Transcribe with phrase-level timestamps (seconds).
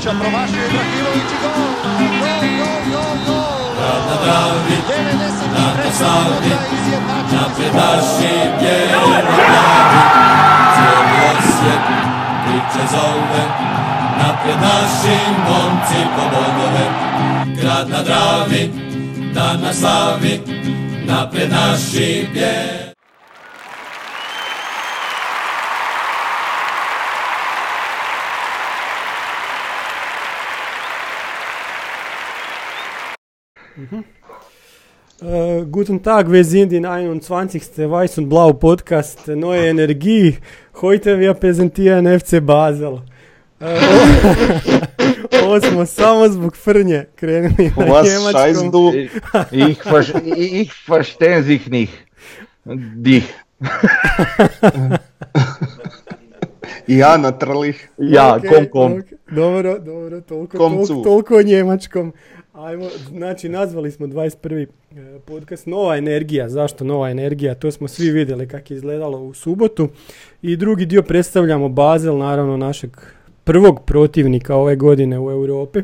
[0.00, 1.52] Ibrahimovića, promašio Ibrahimović i gol!
[2.20, 3.60] Gol, gol, gol, gol!
[3.76, 5.84] Grad na Dravi, 93.
[5.84, 10.00] na Savi, minuta izjednačen napred naši bijeli glavi.
[10.74, 11.82] Cijeli osjet
[12.44, 13.44] priče zove,
[14.18, 15.16] napred naši
[15.48, 16.86] momci po bodove.
[17.60, 18.70] Grad na Dravi,
[19.34, 20.40] dan na slavi,
[21.06, 22.26] napred naši
[35.22, 37.62] Äh, guten Tag, wir sind in 21.
[37.90, 40.36] Weiß und Blau Podcast Neue Energie.
[40.82, 43.00] Heute wir präsentieren FC Basel.
[43.60, 43.70] O-
[45.44, 48.94] Ovo smo samo zbog frnje krenuli na Was njemačkom.
[49.52, 50.04] Ich, ver
[50.36, 51.92] ich verstehe sich nicht.
[52.96, 53.24] Dich.
[56.86, 57.88] Ja, natrlih.
[57.98, 59.02] Ja, Ok, kom kom.
[59.30, 62.12] Dobro, dobro, toliko, toliko, toliko o njemačkom.
[62.52, 64.66] Ajmo, znači nazvali smo 21.
[64.96, 66.48] e, podcast Nova energija.
[66.48, 67.54] Zašto Nova energija?
[67.54, 69.88] To smo svi vidjeli kako je izgledalo u subotu.
[70.42, 72.90] I drugi dio predstavljamo Bazel, naravno našeg
[73.44, 75.82] prvog protivnika ove godine u Europi.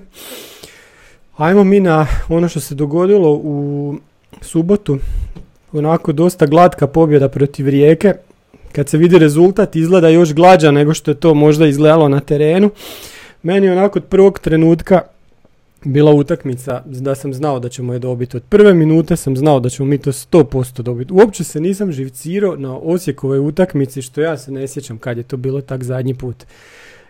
[1.36, 3.94] Ajmo mi na ono što se dogodilo u
[4.40, 4.98] subotu.
[5.72, 8.14] Onako dosta glatka pobjeda protiv Rijeke.
[8.72, 12.70] Kad se vidi rezultat izgleda još glađa nego što je to možda izgledalo na terenu.
[13.42, 15.02] Meni onako od prvog trenutka
[15.86, 18.36] bila utakmica da sam znao da ćemo je dobiti.
[18.36, 21.12] Od prve minute sam znao da ćemo mi to 100% dobiti.
[21.12, 25.36] Uopće se nisam živcirao na Osijekovoj utakmici što ja se ne sjećam kad je to
[25.36, 26.44] bilo tak zadnji put.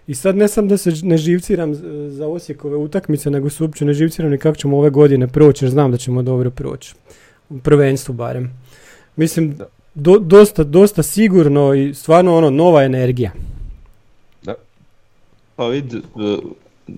[0.06, 3.84] I sad ne sam da se ne živciram z- za Osijekove utakmice, nego se uopće
[3.84, 6.94] ne živciram ni kako ćemo ove godine proći, jer znam da ćemo dobro proći.
[7.50, 8.50] U prvenstvu barem.
[9.16, 9.58] Mislim,
[9.94, 13.32] do- dosta, dosta sigurno i stvarno ono, nova energija.
[15.56, 15.98] Pa vid, e,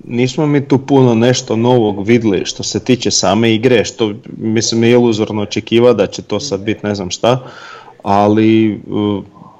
[0.05, 4.91] nismo mi tu puno nešto novog vidjeli što se tiče same igre, što mislim je
[4.91, 7.43] iluzorno očekiva da će to sad biti ne znam šta,
[8.03, 8.81] ali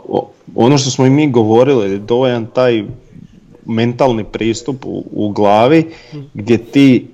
[0.09, 2.85] o- ono što smo i mi govorili, dovoljan taj
[3.67, 5.87] mentalni pristup u, u glavi
[6.35, 7.07] gdje ti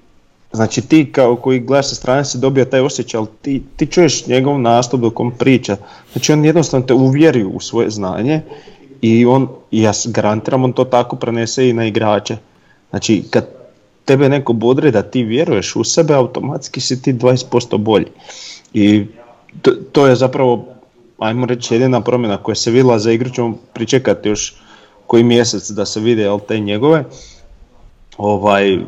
[0.52, 4.26] Znači ti kao koji gledaš sa strane si dobio taj osjećaj, ali ti, ti čuješ
[4.26, 5.76] njegov nastup dok on priča.
[6.12, 8.40] Znači on jednostavno te uvjeri u svoje znanje
[9.02, 12.36] i on, ja garantiram, on to tako prenese i na igrače.
[12.94, 13.46] Znači kad
[14.04, 18.06] tebe neko bodre da ti vjeruješ u sebe, automatski si ti 20% bolji.
[18.74, 19.06] I
[19.62, 20.64] to, to je zapravo,
[21.18, 24.54] ajmo reći, jedina promjena koja se vidjela za igru, ćemo pričekati još
[25.06, 27.04] koji mjesec da se vide jel, te njegove
[28.18, 28.78] ovaj,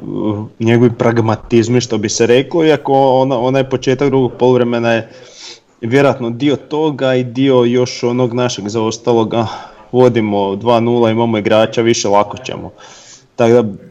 [0.60, 5.10] njegovi pragmatizmi što bi se reklo, iako ona, onaj početak drugog poluvremena je
[5.80, 9.46] vjerojatno dio toga i dio još onog našeg zaostaloga
[9.92, 12.70] vodimo 2-0, imamo igrača, više lako ćemo.
[13.36, 13.85] Tako da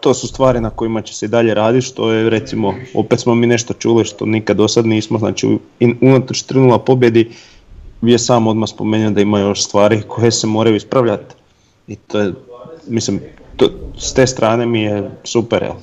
[0.00, 3.34] to su stvari na kojima će se i dalje raditi, što je recimo, opet smo
[3.34, 5.58] mi nešto čuli što nikad do sad nismo, znači
[6.00, 7.30] unatoč 3-0 pobjedi
[8.02, 11.34] je sam odmah spomenuo da ima još stvari koje se moraju ispravljati.
[11.88, 12.32] I to je,
[12.88, 13.20] mislim,
[13.56, 15.74] to, s te strane mi je super, jel?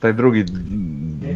[0.00, 0.44] Taj drugi,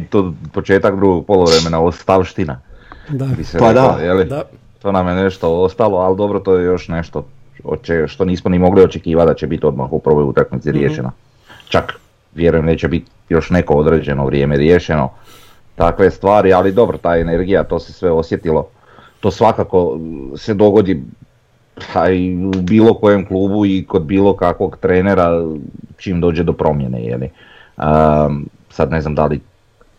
[0.09, 2.61] to početak drugog polovremena, ostavština.
[3.09, 4.25] Da, Bi se Pa reklo, da, je li?
[4.25, 4.43] da.
[4.81, 7.25] To nam je nešto ostalo, ali dobro, to je još nešto
[7.63, 11.11] oče- što nismo ni mogli očekivati da će biti odmah u prvoj utakmici riješeno.
[11.69, 11.99] Čak
[12.35, 15.09] vjerujem neće biti još neko određeno vrijeme riješeno.
[15.75, 18.67] Takve stvari, ali dobro, ta energija, to se sve osjetilo.
[19.19, 19.99] To svakako
[20.35, 21.03] se dogodi
[21.93, 25.29] pa i u bilo kojem klubu i kod bilo kakvog trenera
[25.97, 27.03] čim dođe do promjene.
[27.03, 27.29] Jeli.
[27.77, 29.39] Um, sad ne znam da li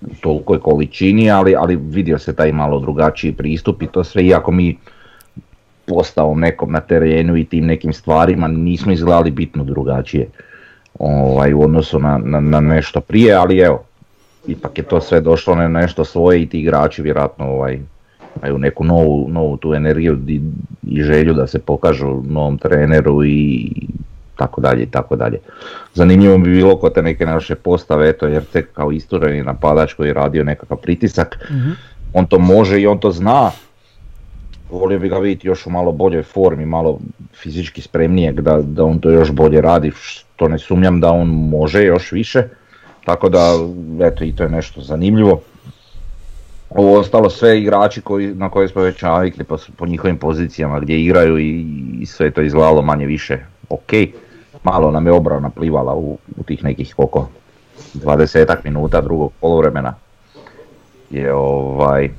[0.00, 4.50] u tolikoj količini, ali, ali vidio se taj malo drugačiji pristup i to sve, iako
[4.50, 4.78] mi
[5.86, 10.28] postavom nekom na terenu i tim nekim stvarima nismo izgledali bitno drugačije
[10.98, 13.84] ovaj, u odnosu na, na, na nešto prije, ali evo,
[14.46, 17.78] ipak je to sve došlo na nešto svoje i ti igrači vjerojatno ovaj,
[18.36, 20.40] imaju neku novu, novu tu energiju i,
[20.82, 23.72] i želju da se pokažu novom treneru i
[24.36, 25.38] tako dalje i tako dalje.
[25.94, 30.08] Zanimljivo bi bilo kod te neke naše postave, eto jer te kao istureni napadač koji
[30.08, 31.38] je radio nekakav pritisak,
[32.14, 33.50] on to može i on to zna,
[34.70, 36.98] volio bi ga vidjeti još u malo boljoj formi, malo
[37.34, 39.92] fizički spremnijeg da, da on to još bolje radi,
[40.40, 42.42] što ne sumnjam da on može još više,
[43.04, 43.54] tako da
[44.00, 45.40] eto i to je nešto zanimljivo.
[46.70, 51.00] Ovo ostalo sve igrači koji, na koje smo već navikli po, po njihovim pozicijama gdje
[51.00, 51.66] igraju i,
[52.00, 53.38] i sve to izgledalo manje više
[53.68, 53.92] ok.
[54.62, 57.28] Malo nam je obrana plivala u, u tih nekih koliko
[57.94, 59.94] 20 minuta drugog poluvremena.
[61.10, 62.10] Je ovaj,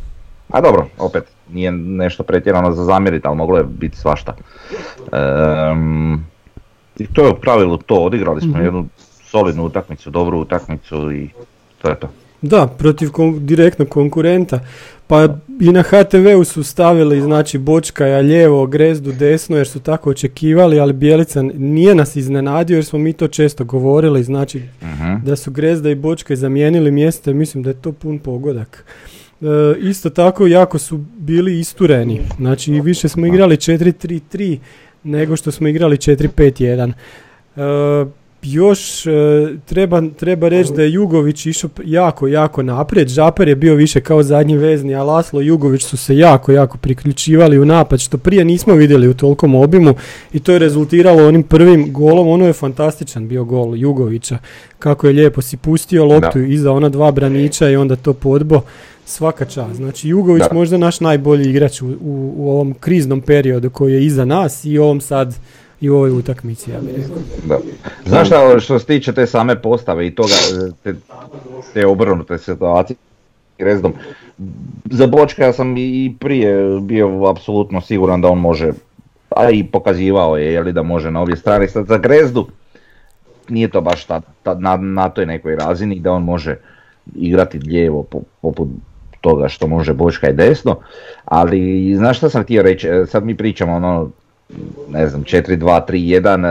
[0.49, 4.35] a dobro, opet nije nešto pretjerano za zamjeriti, ali moglo je biti svašta.
[5.11, 6.30] Ehm,
[6.99, 8.87] I to je u pravilu to, odigrali smo jednu
[9.23, 11.29] solidnu utakmicu, dobru utakmicu i
[11.81, 12.09] to je to.
[12.41, 14.59] Da, protiv kon- direktnog konkurenta.
[15.07, 15.27] Pa
[15.59, 20.93] i na HTV-u su stavili znači Bočkaja lijevo, Grezdu desno jer su tako očekivali, ali
[20.93, 25.25] Bjelica nije nas iznenadio jer smo mi to često govorili, znači Mhm.
[25.25, 28.85] da su Grezda i Bočkaj zamijenili mjesta, mislim da je to pun pogodak.
[29.41, 29.45] E,
[29.79, 34.57] isto tako jako su bili istureni, znači više smo igrali 4-3-3
[35.03, 36.93] nego što smo igrali 4-5-1.
[37.55, 39.11] E, još e,
[39.65, 43.07] treba, treba reći da je Jugović išao jako, jako naprijed.
[43.07, 46.77] Žaper je bio više kao zadnji vezni, a Laslo i Jugović su se jako, jako
[46.77, 49.95] priključivali u napad, što prije nismo vidjeli u tolikom obimu
[50.33, 52.27] i to je rezultiralo onim prvim golom.
[52.27, 54.37] Ono je fantastičan bio gol Jugovića.
[54.79, 56.45] Kako je lijepo si pustio loptu Da.
[56.45, 58.61] iza ona dva braniča i onda to podbo.
[59.05, 59.75] Svaka čast.
[59.75, 60.53] Znači Jugović Da.
[60.53, 61.93] možda naš najbolji igrač u, u,
[62.37, 65.35] u ovom kriznom periodu koji je iza nas i ovom sad
[65.81, 67.15] i u ovoj utakmici, ja bih rekao.
[67.45, 67.57] Da.
[68.05, 70.33] Znaš šta, što se tiče te same postave i toga,
[70.83, 70.93] te,
[71.73, 72.97] te obrnute situacije
[73.55, 73.93] s Grezdom,
[74.85, 78.71] za Bočka ja sam i prije bio apsolutno siguran da on može,
[79.29, 81.67] a i pokazivao je jeli, da može na obje strane.
[81.67, 82.47] Sad za Grezdu
[83.49, 86.57] nije to baš ta, ta- na, na toj nekoj razini da on može
[87.15, 88.67] igrati lijevo po- poput
[89.21, 90.75] toga što može Bočka i desno,
[91.25, 94.09] ali znaš šta sam htio reći, E, sad mi pričamo ono
[94.89, 96.49] ne znam, 4-2-3-1, e,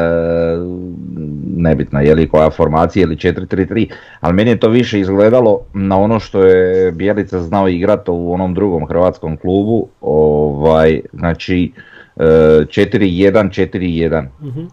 [1.56, 3.90] nebitno je li koja formacija ili 4-3-3,
[4.20, 8.54] ali meni je to više izgledalo na ono što je Bjelica znao igrati u onom
[8.54, 11.72] drugom hrvatskom klubu, ovaj, znači
[12.16, 14.26] e, 4-1-4-1,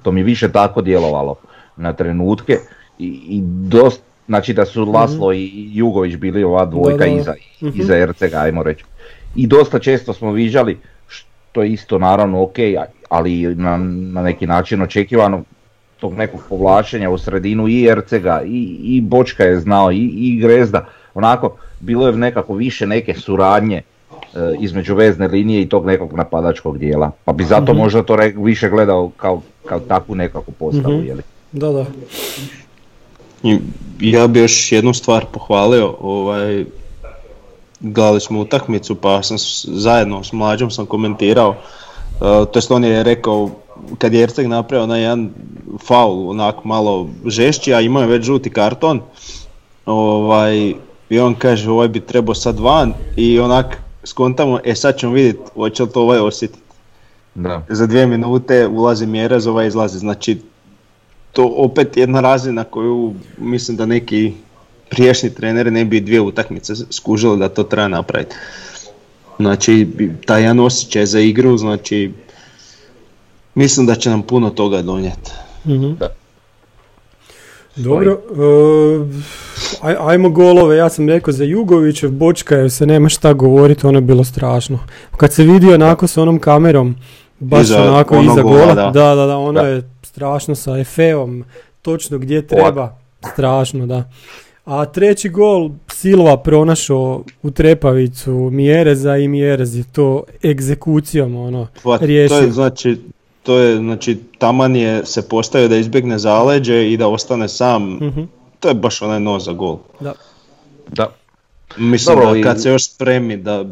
[0.04, 1.36] to mi više tako djelovalo
[1.78, 2.58] na trenutke
[3.00, 7.20] i, i dost, znači da su Laslo i Jugović bili ova dvojka Da, da.
[7.20, 7.34] iza,
[7.76, 8.84] iza Ercega, ajmo reći.
[9.36, 10.78] I dosta često smo viđali,
[11.08, 12.56] što je isto naravno ok,
[13.10, 13.78] ali na,
[14.12, 15.44] na neki način očekivano
[16.00, 20.86] tog nekog povlačenja u sredinu i Ercega i, i Bočka je znao i, i Grezda.
[21.14, 23.84] Onako, bilo je nekako više neke suradnje e,
[24.60, 27.12] između vezne linije i tog nekog napadačkog dijela.
[27.26, 30.98] Pa bi zato možda to re- više gledao kao, kao takvu nekakvu postavu.
[30.98, 31.08] Mhm.
[31.08, 31.22] jeli.
[31.52, 31.86] Da, da.
[33.44, 33.60] I
[34.00, 36.66] ja bi još jednu stvar pohvalio, ovaj,
[37.80, 41.58] gledali smo utakmicu pa sam zajedno s mlađom sam komentirao, uh,
[42.20, 43.50] to jest on je rekao
[43.98, 45.30] kad je Erceg napravio onaj jedan
[45.88, 49.02] faul onako malo žešći, a imao je već žuti karton,
[49.86, 50.74] ovaj,
[51.10, 55.40] i on kaže ovaj bi trebao sad van i onak skontamo, e sad ćemo vidjeti
[55.54, 56.60] hoće li to ovaj osjetiti.
[57.36, 57.66] Da.
[57.70, 60.38] Za dvije minute ulazi Mjerez, ovaj izlazi, znači
[61.34, 64.34] to opet jedna razina koju mislim da neki
[64.90, 68.36] priješnji treneri ne bi dvije utakmice skužili da to treba napraviti.
[69.40, 69.88] Znači,
[70.26, 72.12] taj jedan osjećaj za igru, znači,
[73.56, 75.32] mislim da će nam puno toga donijeti.
[75.66, 75.92] Mhm.
[76.00, 76.10] Da.
[77.76, 78.22] Dobro,
[79.82, 84.02] aj, ajmo golove, ja sam rekao za Jugovićev, Bočka se nema šta govoriti, ono je
[84.02, 84.80] bilo strašno.
[85.18, 86.96] Kad se vidio onako s onom kamerom,
[87.40, 88.92] baš Iza onako iza gola, gola, da.
[88.92, 89.68] da, da, da, ono Da.
[89.68, 89.84] je
[90.18, 91.44] strašno sa Efeom,
[91.82, 92.98] točno gdje treba,
[93.34, 94.10] strašno, da.
[94.66, 101.98] A treći gol Silva pronašao u trepavicu Mjereza i Mjerez je to egzekucijom ono Pa,
[101.98, 102.38] to riješio.
[102.38, 102.98] je znači,
[103.44, 107.94] to je, znači, taman je se postavio da izbjegne zaleđe i da ostane sam.
[107.94, 108.22] Mhm,
[108.60, 109.78] To je baš onaj no za gol.
[110.00, 110.14] da.
[110.90, 111.12] Da.
[111.78, 113.72] Mislim Dobro, da i- kad se još spremi da m,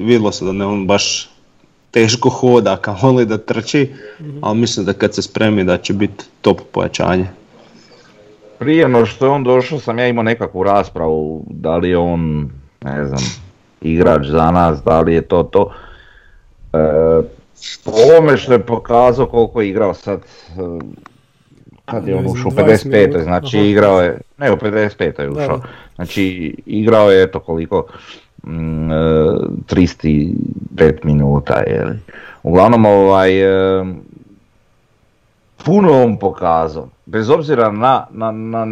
[0.00, 1.30] vidjelo se da ne on baš
[1.90, 3.92] teško hoda kamoli da trči,
[4.40, 7.26] ali mislim da kad se spremi da će biti top pojačanje.
[8.58, 12.50] Prije no što je on došao sam ja imao nekakvu raspravu, da li je on,
[12.80, 13.22] ne znam,
[13.80, 15.72] igrač za nas, da li je to to.
[16.72, 16.78] E,
[17.84, 20.24] po ovome što je pokazao koliko je igrao sad, e,
[21.84, 22.90] kad je on ušao u 20 55.
[22.90, 25.20] minuta, znači igrao je, ne u 55.
[25.20, 25.60] je ušao,
[25.94, 27.86] znači igrao je eto koliko,
[28.46, 28.94] mm, e,
[29.66, 31.98] 35 minuta je li.
[32.42, 33.84] Uglavnom ovaj, e,
[35.64, 38.66] puno on pokazao, bez obzira na, na, na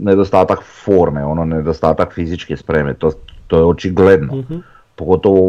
[0.00, 3.10] nedostatak forme, ono nedostatak fizičke spreme, to,
[3.46, 4.58] to je očigledno, Mhm.
[4.96, 5.40] pogotovo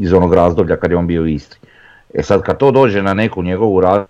[0.00, 1.58] iz onog razdoblja kad je on bio u Istri.
[2.14, 4.00] E sad kad to dođe na neku njegovu raz...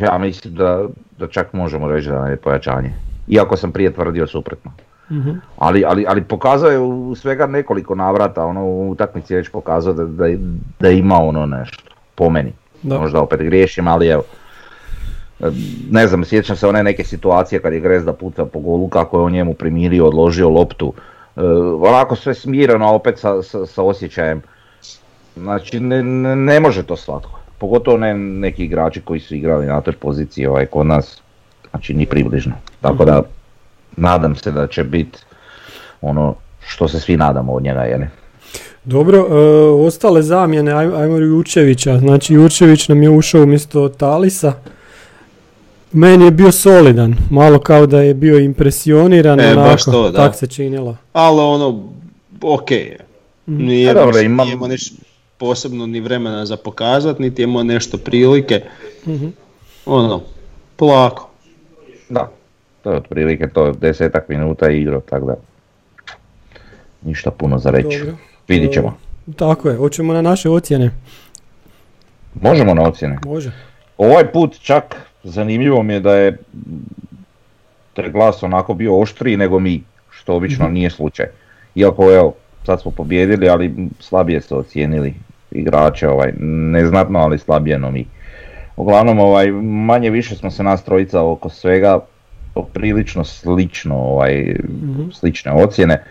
[0.00, 0.84] ja mislim da,
[1.18, 2.92] da čak možemo reći da je pojačanje.
[3.28, 4.72] Iako sam prije tvrdio suprotno.
[5.10, 5.30] Mhm.
[5.58, 9.92] Ali, ali, ali pokazao je u svega nekoliko navrata, ono u utakmici je već pokazao
[9.92, 10.24] da, da,
[10.80, 11.82] da ima ono nešto,
[12.14, 12.52] po meni.
[12.82, 12.98] Da.
[12.98, 14.22] Možda opet griješim, ali evo.
[15.90, 19.24] Ne znam, sjećam se one neke situacije kad je Grezda puca po golu, kako je
[19.24, 20.92] on njemu primirio, odložio loptu.
[21.36, 21.40] E,
[21.80, 24.42] onako sve smireno, a opet sa, sa, sa osjećajem.
[25.36, 27.40] Znači, ne, ne, ne može to svatko.
[27.58, 31.22] pogotovo ne neki igrači koji su igrali na toj poziciji ovaj, kod nas,
[31.70, 32.52] znači ni približno.
[32.80, 33.22] Tako da
[33.96, 35.18] nadam se da će biti
[36.00, 38.00] ono što se svi nadamo od njega, jel?
[38.84, 39.34] Dobro, e,
[39.78, 44.52] ostale zamjene, aj- ajmo Jurčevića, znači Jurčević nam je ušao umjesto Talisa.
[45.92, 50.18] Meni je bio solidan, malo kao da je bio impresioniran, E, onako, baš to, da.
[50.18, 50.96] tak se činilo.
[51.12, 51.82] Ali ono,
[52.42, 52.98] ok je.
[53.46, 54.92] Nije, A dobro, imam- nije imao niš
[55.38, 58.60] posebno ni vremena za pokazat, niti je imao nešto prilike.
[59.06, 59.26] Mhm.
[59.86, 60.20] Ono,
[60.76, 61.28] polako.
[62.08, 62.30] Da,
[62.84, 65.34] to je otprilike to, desetak minuta igro, tako da
[67.02, 67.98] ništa puno za reći.
[67.98, 68.16] Dobro.
[68.48, 68.96] Vidit ćemo.
[69.36, 70.90] Tako je, hoćemo na naše ocjene.
[72.40, 73.18] Možemo na ocjene.
[73.24, 73.52] Može.
[73.98, 76.38] Ovaj put čak zanimljivo mi je da je
[77.94, 81.26] taj glas onako bio oštriji nego mi, što obično nije slučaj.
[81.74, 82.34] Iako evo,
[82.66, 85.14] sad smo pobjedili, ali slabije su ocijenili
[85.50, 86.32] igrače, ovaj,
[86.72, 88.06] neznatno, ali slabije no mi.
[88.76, 92.00] Uglavnom, ovaj, manje više smo se nas trojica oko svega
[92.54, 94.56] poprilično slično, ovaj,
[95.12, 96.02] slične ocjene.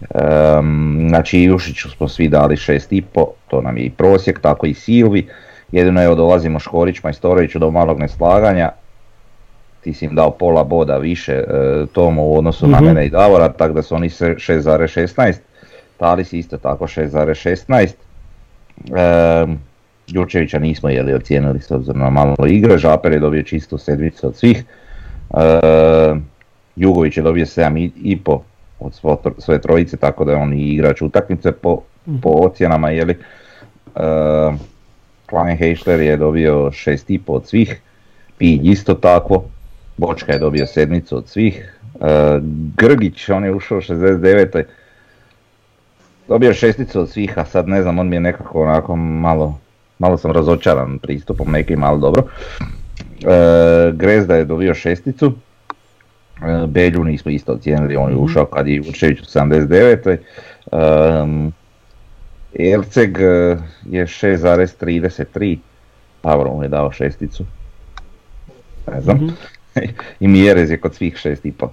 [0.00, 3.02] Ehm, znači Jušiću smo svi dali 6,5,
[3.48, 5.28] to nam je i prosjek, tako i Silvi.
[5.72, 8.70] Jedino evo dolazimo Škorić Majstoroviću do malog neslaganja.
[9.80, 11.44] Ti si im dao pola boda više e,
[11.92, 12.86] tomu u odnosu na Mhm.
[12.86, 15.34] mene i Davora, tako da su oni se 6,16.
[15.96, 17.94] Tali si isto tako 6,16.
[18.86, 19.52] Ehm,
[20.06, 24.36] Jurčevića nismo jeli ocijenili s obzirom na malo igre, Žaper je dobio čistu sedmicu od
[24.36, 24.64] svih.
[25.34, 26.18] Ehm,
[26.76, 28.40] Jugović je dobio 7,5
[28.80, 31.80] od svo- svoje trojice, tako da je on i igrač utakmice po,
[32.22, 33.18] po ocjenama, jeli.
[33.96, 34.54] Ehm,
[35.26, 37.80] Klein Heišler je dobio 6,5 od svih,
[38.38, 39.42] Pilj isto tako,
[39.96, 42.38] Bočka je dobio sedmicu od svih, Ehm,
[42.76, 44.62] Grgić, on je ušao u 69.
[46.28, 49.58] Dobio šesticu od svih, a sad ne znam, on mi je nekako onako malo,
[49.98, 52.22] malo sam razočaran pristupom nekim, ali dobro.
[53.24, 55.32] E, Grezda je dobio šesticu,
[56.42, 60.16] e, Belju nismo isto ocijenili, on je ušao kad je Vučević u 79.
[60.72, 61.52] Um,
[62.58, 63.56] Erceg e,
[63.90, 65.58] je 6,33,
[66.20, 67.44] Pavro mu je dao šesticu.
[68.92, 69.36] Ne znam.
[70.20, 71.68] I Mjerez je kod svih 6,5.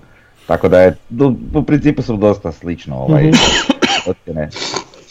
[0.47, 3.31] Tako da je, du- u principu su dosta slično ovaj,
[4.07, 4.49] ocjene.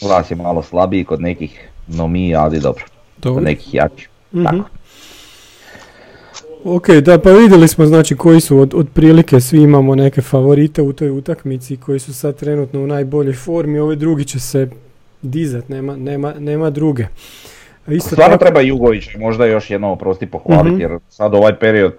[0.01, 2.83] Glas je malo slabiji kod nekih, no mi, ali dobro.
[2.83, 3.43] Kod Dobro.
[3.43, 4.07] nekih jači.
[4.33, 4.43] Mhm.
[4.45, 4.69] Tako.
[6.65, 10.93] Ok, da pa vidjeli smo znači koji su od, otprilike svi imamo neke favorite u
[10.93, 14.67] toj utakmici koji su sad trenutno u najboljoj formi, ovi drugi će se
[15.21, 17.05] dizat, nema, nema, nema druge.
[17.87, 20.81] Isto Stvarno tako, treba Jugović možda još jednom oprosti pohvaliti Mhm.
[20.81, 21.93] jer sad ovaj period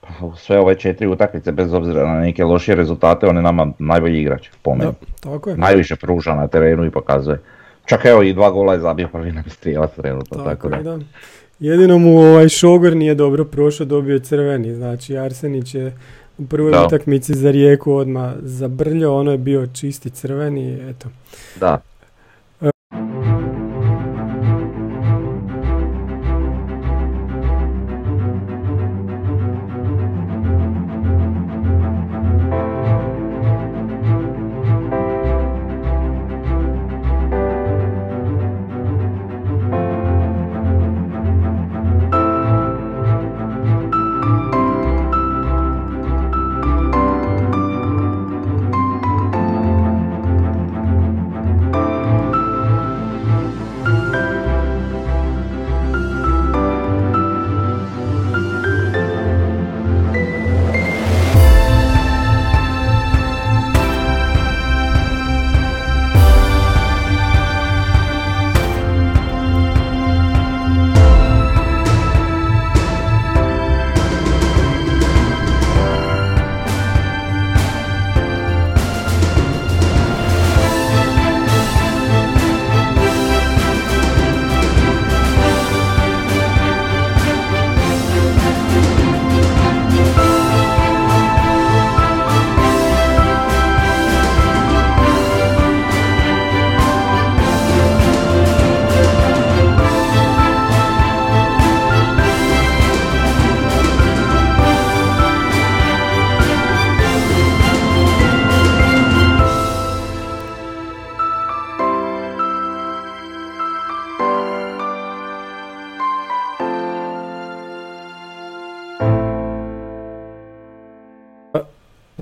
[0.00, 4.20] pa, sve ove četiri utakmice bez obzira na neke lošije rezultate on je nama najbolji
[4.20, 4.90] igrač po meni.
[5.22, 5.56] da, tako je.
[5.56, 7.40] Najviše pruža na terenu i pokazuje.
[7.84, 10.96] Čak evo i dva gola je zabio prvi nam strijelac trenutno, tako, Tako da.
[10.96, 11.04] da.
[11.60, 14.74] Jedino mu ovaj Šogor nije dobro prošao, dobio je crveni.
[14.74, 15.96] Znači Arsenić je
[16.38, 21.08] u prvoj utakmici za Rijeku odmah zabrljao, ono je bio čisti crveni, eto.
[21.60, 21.80] Da.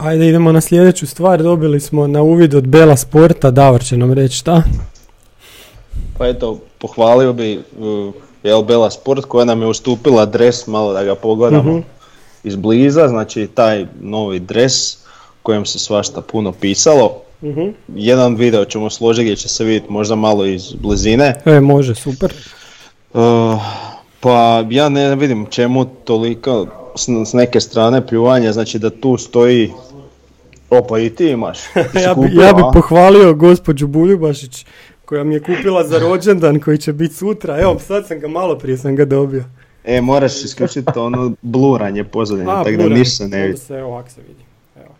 [0.08, 4.12] Ajde idemo na sljedeću stvar, dobili smo na uvid od Bela Sporta, Davor će nam
[4.12, 4.62] reći šta.
[6.18, 11.04] Pa eto, pohvalio bi, uh, jel, Bela Sport koja nam je ustupila dres, malo da
[11.04, 11.80] ga pogledamo Mhm.
[12.44, 14.96] izbliza, znači taj novi dres
[15.42, 17.12] kojem se svašta puno pisalo.
[17.42, 17.68] Mhm.
[17.88, 21.40] Jedan video ćemo složiti gdje će se vidjeti možda malo iz blizine.
[21.44, 22.34] E, može, super.
[23.14, 23.20] Uh,
[24.20, 29.72] pa ja ne vidim čemu toliko s, s neke strane pljuvanja, znači da tu stoji
[30.70, 31.58] Opa i ti imaš.
[31.92, 34.66] Ti ja bi, ja bi pohvalio gospođu Buljubašić
[35.04, 37.60] koja mi je kupila za rođendan koji će biti sutra.
[37.60, 39.44] Evo, sad sam ga, malo prije sam ga dobio.
[39.84, 43.58] E, moraš isključiti ono bluranje pozadine, tako da ništa ne vidi.
[43.58, 44.42] se, evo, ovak se vidi.
[44.76, 44.94] Evo,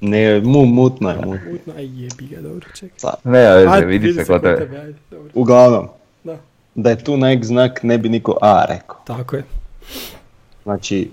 [0.00, 1.32] Ne, mu, mutno je mu.
[1.50, 3.10] putno, aj jebi ga, dobro, čekaj.
[3.24, 4.78] Ne, veze, Ajde, vidi se kod tebe.
[4.78, 5.30] ajde, dobro.
[5.34, 5.88] Uglavnom,
[6.24, 6.36] Da,
[6.74, 8.96] da je tu Nike znak ne bi niko A rekao.
[9.06, 9.44] tako je.
[10.64, 11.10] Znači,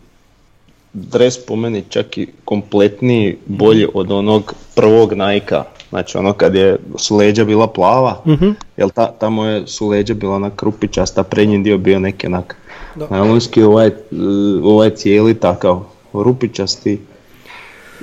[0.93, 5.63] dres po meni čak i kompletniji, bolji od onog prvog Nike-a.
[5.89, 8.49] Znači ono kad je su leđa bila plava, Mhm.
[8.77, 12.55] jel ta, tamo je su leđa bila onak krupičasta, prednji dio bio neki onak
[13.09, 13.93] najlonski, ovaj, uh,
[14.63, 15.83] ovaj cijeli takav
[16.13, 16.99] rupičasti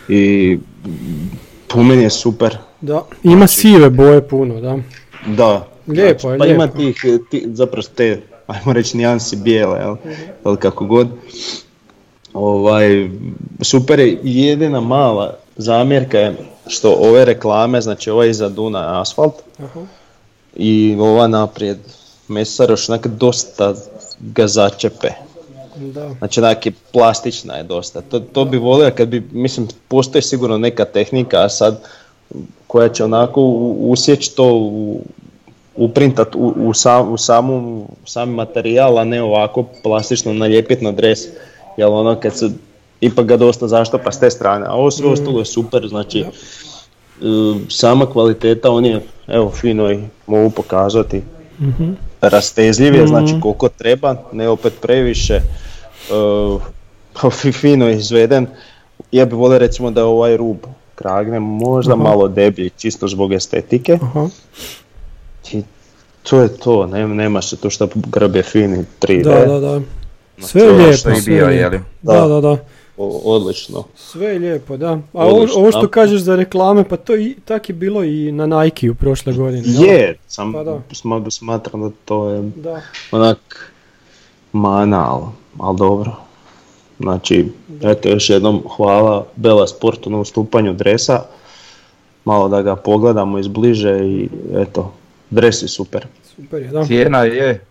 [0.09, 0.59] i
[1.69, 2.57] po meni je super.
[2.81, 4.79] Da, ima sive boje puno, da.
[5.27, 5.67] Da.
[5.87, 6.79] Lijepo je, pa ima lijepo.
[6.79, 9.93] tih, ti, zapravo te, ajmo reći nijansi bijele, jel?
[9.95, 10.23] Mhm.
[10.45, 11.09] Jel kako god.
[12.35, 13.11] Ovaj,
[13.61, 19.81] super je, jedina mala zamjerka je što ove reklame, znači ova iza Duna asfalt Aha.
[20.57, 21.79] i ova naprijed
[22.29, 23.75] mesar još onak dosta
[24.21, 25.09] ga začepe.
[25.77, 26.15] Da.
[26.19, 28.01] Znači onak je plastična je dosta.
[28.01, 31.83] To, to bi volio kad bi, mislim, postoji sigurno neka tehnika, a sad
[32.67, 33.43] koja će onako
[33.79, 35.01] usjeći to u,
[35.77, 41.19] uprintat u, u, sam, u samu, sami materijal, a ne ovako plastično nalijepiti na dres.
[41.81, 42.51] Jer ono kad se
[43.01, 46.25] ipak ga dosta zaštapa s te strane, a ovo sve ostalo je super, znači e,
[47.69, 51.23] sama kvaliteta, on je, evo fino i mogu pokazati,
[51.61, 51.91] Mhm.
[52.21, 55.41] rastezljiv je, znači koliko treba, ne opet previše,
[56.11, 56.63] uh,
[57.33, 58.47] fi- fino je izveden.
[59.13, 60.57] Ja bih volio recimo da je ovaj rub
[60.95, 62.03] kragne možda Aha.
[62.03, 63.99] malo deblji, čisto zbog estetike.
[64.03, 64.29] Aha.
[65.53, 65.63] I
[66.23, 69.23] to je to, ne, nema se tu što grbe fini 3D.
[69.25, 69.81] Da, da, da.
[70.41, 71.77] Sve je je lijepo, što je sve bio, je je lijepo.
[71.77, 71.83] li?
[72.03, 72.57] Da, da, da.
[72.97, 73.85] O- odlično.
[73.97, 74.89] Sve je lijepo, da.
[74.91, 78.33] A ovo, Odlično, ovo što kažeš za reklame, pa to i tak je bilo i
[78.33, 79.63] na Nike-u prošle godine.
[79.67, 80.79] Je, sam Pa da.
[80.93, 82.81] sma- smatram da to je Da.
[83.13, 83.73] onak
[84.53, 85.25] mana, ali
[85.59, 86.13] al dobro.
[86.99, 87.47] Znači,
[87.83, 91.23] eto još jednom hvala Bela Sportu na ustupanju dresa.
[92.25, 94.93] Malo da ga pogledamo izbliže i eto,
[95.31, 96.07] dres je super.
[96.27, 96.85] Super je, da.
[96.85, 97.65] Cijena je,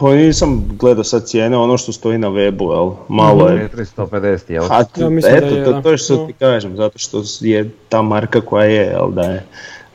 [0.00, 2.90] Pa nisam gledao sad cijene, ono što stoji na webu, jel?
[3.10, 4.64] Malo je 450, jel?
[4.64, 6.26] A t- Ja mislim da eto, je, to, to je što No.
[6.26, 9.44] ti kažem, zato što je ta marka koja je, jel, da je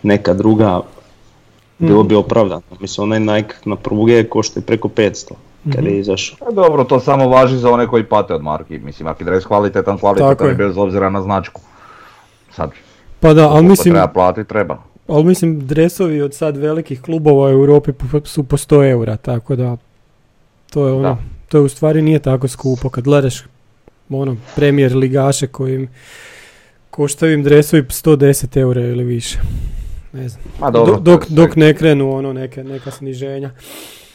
[0.04, 0.82] neka druga,
[1.80, 2.08] bilo Mhm.
[2.08, 2.62] bi opravdano.
[2.80, 5.34] Mislim, onaj Nike na pruge košta preko 500
[5.66, 5.88] kad Mhm.
[5.88, 6.38] je izašao.
[6.40, 8.80] Pa dobro, to samo važi za one koji pate od marki.
[8.80, 10.54] Mislim, ako je dres kvalitetan, kvalitetan je.
[10.56, 11.62] bez obzira na značku.
[12.52, 12.72] Sad,
[13.20, 14.78] Pa da, ali mislim, treba platiti, treba.
[15.08, 17.92] ali mislim dresovi od sad velikih klubova u Europi
[18.24, 19.78] su po 100 eura, tako da
[20.76, 21.18] to je ono, Da.
[21.48, 23.44] to je u stvari nije tako skupo kad gledaš
[24.10, 25.88] ono, premijer ligaše kojim
[26.90, 29.40] koštaju im dresovi 110 eura ili više.
[30.14, 30.44] Ne znam.
[30.60, 33.52] Ma dobro, dok, dok, ne krenu ono neke, neka sniženja.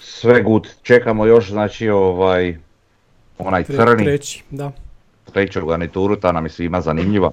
[0.03, 0.68] Sve good.
[0.83, 2.57] Čekamo još, znači, ovaj,
[3.38, 4.73] onaj Tre- crni, treći, da.
[5.33, 7.31] treću garnituru, ta nam je svima zanimljiva.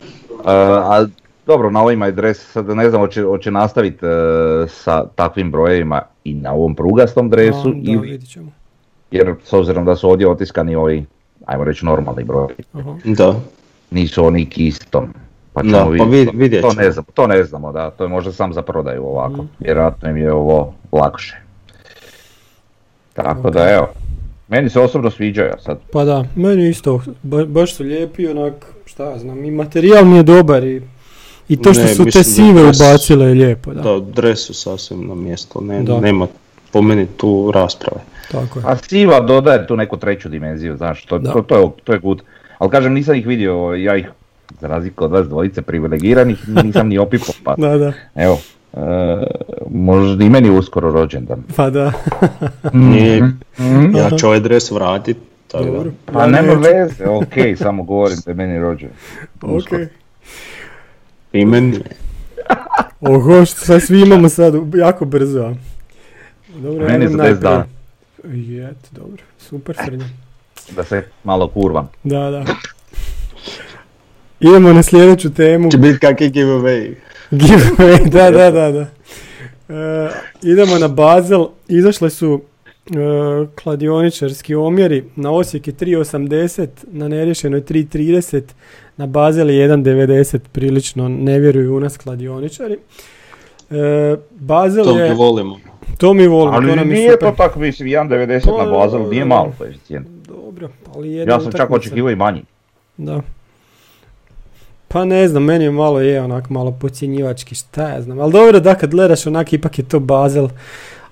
[0.00, 0.04] E,
[0.44, 1.06] a
[1.46, 3.98] dobro, na ovima je dres, sad ne znam, hoće, hoće nastaviti
[4.68, 8.50] sa takvim brojevima i na ovom prugastom dresu, da, ili, vidit ćemo.
[9.10, 11.04] jer s obzirom da su ovdje otiskani ovi,
[11.46, 12.54] ajmo reći normalni brojevi.
[13.06, 13.34] Da.
[13.90, 15.08] nisu oni kistom.
[15.52, 16.10] Pa Da, ćemo pa vidjeti.
[16.30, 16.82] vid- vidjet to ćemo.
[16.82, 19.46] ne znamo, to ne znamo, da, to je možda sam za prodaju ovako, Mhm.
[19.58, 21.36] vjerojatno im je ovo lakše.
[23.14, 23.88] Tako da evo,
[24.48, 25.78] meni se osobno sviđaju sad.
[25.92, 28.52] Pa da, meni isto, ba- baš su lijepi, onak,
[28.84, 30.82] šta ja znam, i materijal mi je dobar i,
[31.48, 34.54] i to što Ne, su te sive dres- ubacile je lijepo, da, Da, dres su
[34.54, 36.00] sasvim na mjestu, ne, Da.
[36.00, 36.26] nema
[36.72, 38.00] po meni tu rasprave.
[38.30, 38.64] tako je.
[38.66, 42.22] A siva dodaje tu neku treću dimenziju, znaš, to, to, to, je, to je good.
[42.58, 44.06] Ali kažem, nisam ih vidio, ja ih,
[44.60, 48.38] za razliku od vas dvojice privilegiranih, nisam ni opipao, pa Da, da, evo,
[48.72, 48.78] e,
[49.70, 51.42] možda i meni uskoro rođendan.
[51.56, 51.92] pa da,
[52.72, 53.22] Nije,
[53.58, 53.96] Mhm.
[53.96, 55.16] ja ću ovaj dres vratit,
[55.48, 55.90] tako da.
[56.06, 58.88] Pa Ja nema veze, okej, samo govorim da je meni rođen.
[59.42, 59.68] Ok.
[61.32, 61.78] I meni,
[63.00, 65.54] Oho, što sad svi imamo sad jako brzo.
[66.48, 67.40] Dobro, Meni ajmo za 10 najprije.
[67.40, 67.64] dana.
[68.24, 70.04] Jet, dobro, super srnja.
[70.70, 71.88] Da se malo kurvam.
[72.04, 72.44] Da, da.
[74.40, 75.70] Idemo na sljedeću temu.
[75.70, 76.94] će biti kakvi giveaway.
[77.30, 78.86] Giveaway, da, da, da, da.
[79.74, 80.10] E,
[80.42, 81.46] idemo na Basel.
[81.68, 82.42] Izašle su
[83.54, 85.04] kladioničarski omjeri.
[85.16, 88.42] Na Osijek je 3.80, na Nerješeno je 3.30,
[88.98, 92.78] na Bazel je 1.90, prilično ne vjeruju u nas kladioničari.
[93.70, 95.08] E, Bazel To je...
[95.08, 95.58] mi volimo.
[95.98, 97.28] To mi volimo, to Ali nam je nije super.
[97.28, 100.06] to tako, mislim, 1.90 na Pa, Basel nije malo koeficijent.
[100.28, 102.42] Dobro, ali jedna Ja sam čak očekivao i manji.
[102.96, 103.20] Da.
[104.88, 108.20] Pa ne znam, meni je malo je onak malo podcjenjivački, šta ja znam.
[108.20, 110.48] Ali dobro da kad gledaš onak ipak je to Bazel.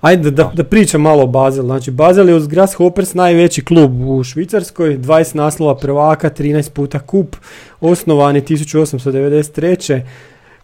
[0.00, 1.64] Ajde da, da pričam malo o Bazel.
[1.64, 7.36] Znači Bazel je uz Grasshoppers najveći klub u Švicarskoj, 20 naslova prvaka, 13 puta kup,
[7.80, 10.00] osnovani 1893.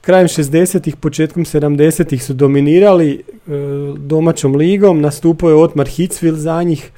[0.01, 3.23] Krajem 60-ih, početkom 70-ih su dominirali e,
[3.97, 6.91] domaćom ligom, nastupao je Otmar Hitzfeld za njih.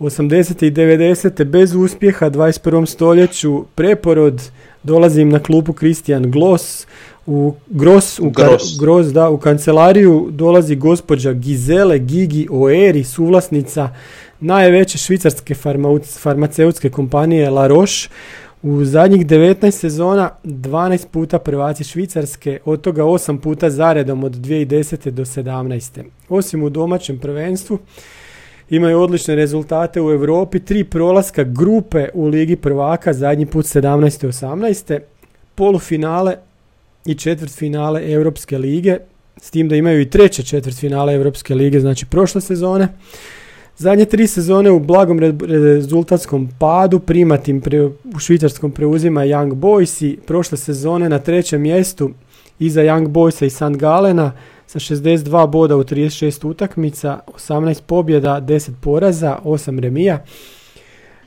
[0.00, 0.66] 80.
[0.66, 1.44] i 90.
[1.44, 2.86] bez uspjeha 21.
[2.86, 4.42] stoljeću preporod
[4.82, 6.86] dolazi im na klupu Kristijan Gloss
[7.28, 8.78] u Gross, u Gross.
[8.80, 13.88] Gross, da, u kancelariju dolazi gospođa Gizele Gigi Oeri, suvlasnica
[14.40, 15.54] najveće švicarske
[16.22, 18.08] farmaceutske kompanije La Roche.
[18.62, 25.10] U zadnjih 19 sezona 12 puta prvaci Švicarske, od toga 8 puta zaredom od 2010.
[25.10, 26.02] do 17.
[26.28, 27.78] Osim u domaćem prvenstvu,
[28.70, 34.26] imaju odlične rezultate u Europi, tri prolaska grupe u Ligi prvaka, zadnji put 17.
[34.26, 35.00] 18.
[35.54, 36.36] Polufinale
[37.08, 38.98] i četvrtfinale Europske lige,
[39.40, 42.88] s tim da imaju i treće četvrtfinale Europske lige, znači prošle sezone.
[43.76, 50.04] Zadnje tri sezone u blagom re- rezultatskom padu, primatim pre, u švicarskom preuzima Young Boys
[50.04, 52.10] i prošle sezone na trećem mjestu
[52.58, 53.78] iza Young Boysa i St.
[53.78, 54.32] Galena
[54.66, 60.24] sa 62 boda u 36 utakmica, 18 pobjeda, 10 poraza, 8 remija.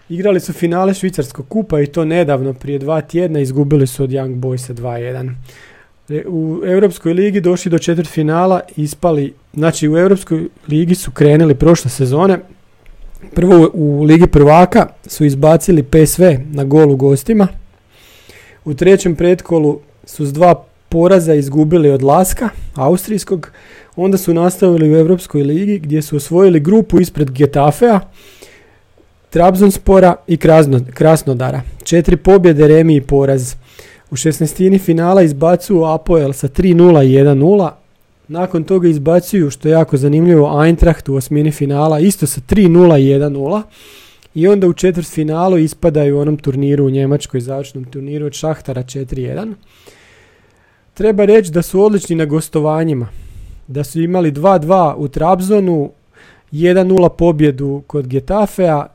[0.09, 4.39] Igrali su finale Švicarskog kupa i to nedavno, prije dva tjedna, izgubili su od Young
[4.39, 5.31] Boysa 2-1.
[6.11, 11.91] E, U Europskoj ligi došli do četvrtfinala, ispali, znači u Europskoj ligi su krenuli prošle
[11.91, 12.39] sezone.
[13.33, 17.47] Prvo u Ligi prvaka su izbacili PSV na gol u gostima.
[18.65, 23.51] U trećem pretkolu su s dva poraza izgubili od Laska, austrijskog.
[23.95, 27.99] Onda su nastavili u Europskoj ligi gdje su osvojili grupu ispred Getafea,
[29.29, 31.61] Trabzonspora i Krasno- Krasnodara.
[31.83, 33.55] Četiri pobjede, remi i poraz.
[34.11, 34.79] U 16.
[34.79, 37.71] finala izbacuju Apoel sa 3-0 i 1-0.
[38.27, 43.05] Nakon toga izbacuju, što je jako zanimljivo, Eintracht u osmini finala, isto sa 3-0 i
[43.19, 43.61] 1-0.
[44.35, 49.53] I onda u četvrtfinalu ispadaju u onom turniru u Njemačkoj, završnom turniru od Šahtara 4-1.
[50.93, 53.07] Treba reći da su odlični na gostovanjima.
[53.67, 55.91] Da su imali 2-2 u Trabzonu,
[56.51, 58.87] 1-0 pobjedu kod Getafea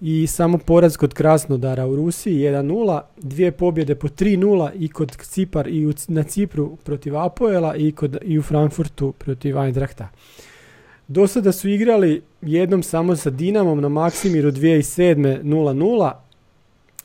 [0.00, 5.68] i samo poraz kod Krasnodara u Rusiji 1-0, dvije pobjede po 3-0 i kod Cipar
[5.68, 10.08] i u, na Cipru protiv Apoela i, kod, i u Frankfurtu protiv Eindrachta.
[11.08, 15.42] Do sada su igrali jednom samo sa Dinamom na Maksimiru 2007.
[15.42, 16.12] 0-0.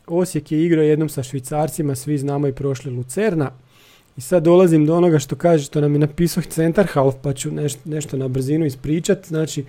[0.07, 3.51] Osijek je igrao jednom sa Švicarcima, svi znamo i prošli Lucerna.
[4.17, 7.51] I sad dolazim do onoga što kaže, što nam je napisao Centar Half, pa ću
[7.51, 9.27] neš- nešto na brzinu ispričat.
[9.27, 9.63] Znači,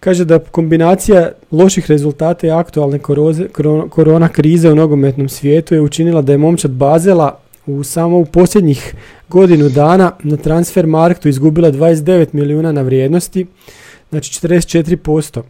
[0.00, 5.80] kaže da kombinacija loših rezultata i aktualne koroze- koro- korona krize u nogometnom svijetu je
[5.80, 8.94] učinila da je momčad Bazela u samo u posljednjih
[9.28, 13.46] godinu dana na transfer marktu izgubila 29 milijuna na vrijednosti,
[14.10, 15.42] znači 44%.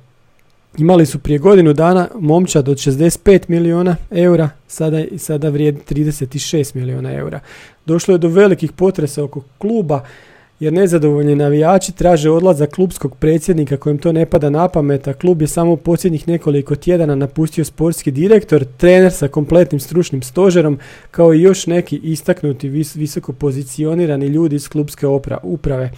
[0.78, 7.12] Imali su prije godinu dana momčad od 65 milijuna eura, sada, sada vrijedi 36 milijuna
[7.12, 7.40] eura.
[7.86, 10.04] Došlo je do velikih potresa oko kluba,
[10.60, 15.42] jer nezadovoljni navijači traže odlazak klubskog predsjednika kojem to ne pada na pamet, a klub
[15.42, 20.78] je samo u posljednjih nekoliko tjedana napustio sportski direktor, trener sa kompletnim stručnim stožerom,
[21.10, 25.06] kao i još neki istaknuti vis- visoko pozicionirani ljudi iz klubske
[25.42, 25.90] uprave.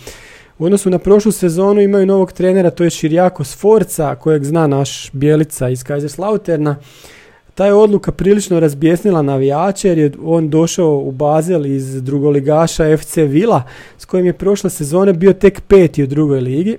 [0.58, 5.10] U odnosu na prošlu sezonu imaju novog trenera, to je Širjako Sforca, kojeg zna naš
[5.12, 6.76] Bjelica iz Kaiserslauterna.
[7.54, 13.16] Ta je odluka prilično razbjesnila navijače jer je on došao u Bazel iz drugoligaša FC
[13.16, 13.62] Vila
[13.98, 16.76] s kojim je prošle sezone bio tek peti u drugoj ligi.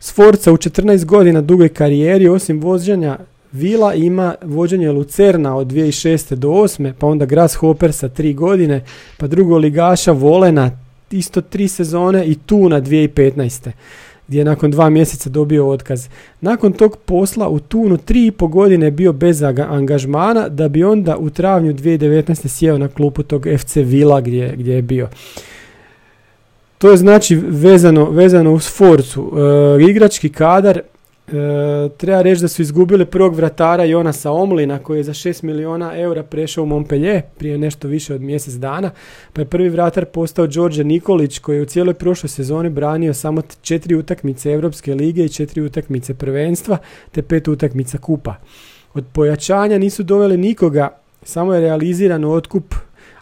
[0.00, 3.18] Sforca u 14 godina dugoj karijeri osim vođenja
[3.52, 6.34] Vila ima vođenje Lucerna od 2006.
[6.34, 6.92] do 8.
[6.98, 8.84] pa onda Grasshopper sa 3 godine,
[9.18, 10.70] pa drugoligaša Volena
[11.10, 13.70] isto 3 sezone i Tuna 2015
[14.28, 16.08] gdje je nakon dva mjeseca dobio otkaz.
[16.40, 21.16] Nakon tog posla u Tunu tri i po godine bio bez angažmana da bi onda
[21.16, 22.48] u travnju 2019.
[22.48, 25.08] sjeo na klupu tog FC Vila gdje, gdje je bio.
[26.78, 29.32] To je znači vezano, vezano uz Forcu.
[29.78, 30.80] E, igrački kadar
[31.32, 35.98] E, treba reći da su izgubili prvog vratara Jonasa Omlina koji je za 6 miliona
[35.98, 38.90] eura prešao u Montpellier prije nešto više od mjesec dana.
[39.32, 43.42] Pa je prvi vratar postao Đorđe Nikolić koji je u cijeloj prošloj sezoni branio samo
[43.62, 46.78] četiri utakmice Europske lige i četiri utakmice prvenstva
[47.12, 48.34] te pet utakmica kupa.
[48.94, 50.88] Od pojačanja nisu doveli nikoga,
[51.22, 52.74] samo je realiziran otkup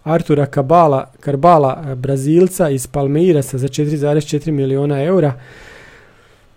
[0.03, 5.33] Artura Kabala, Karbala, e, Brazilca iz Palmeirasa za 4,4 miliona eura.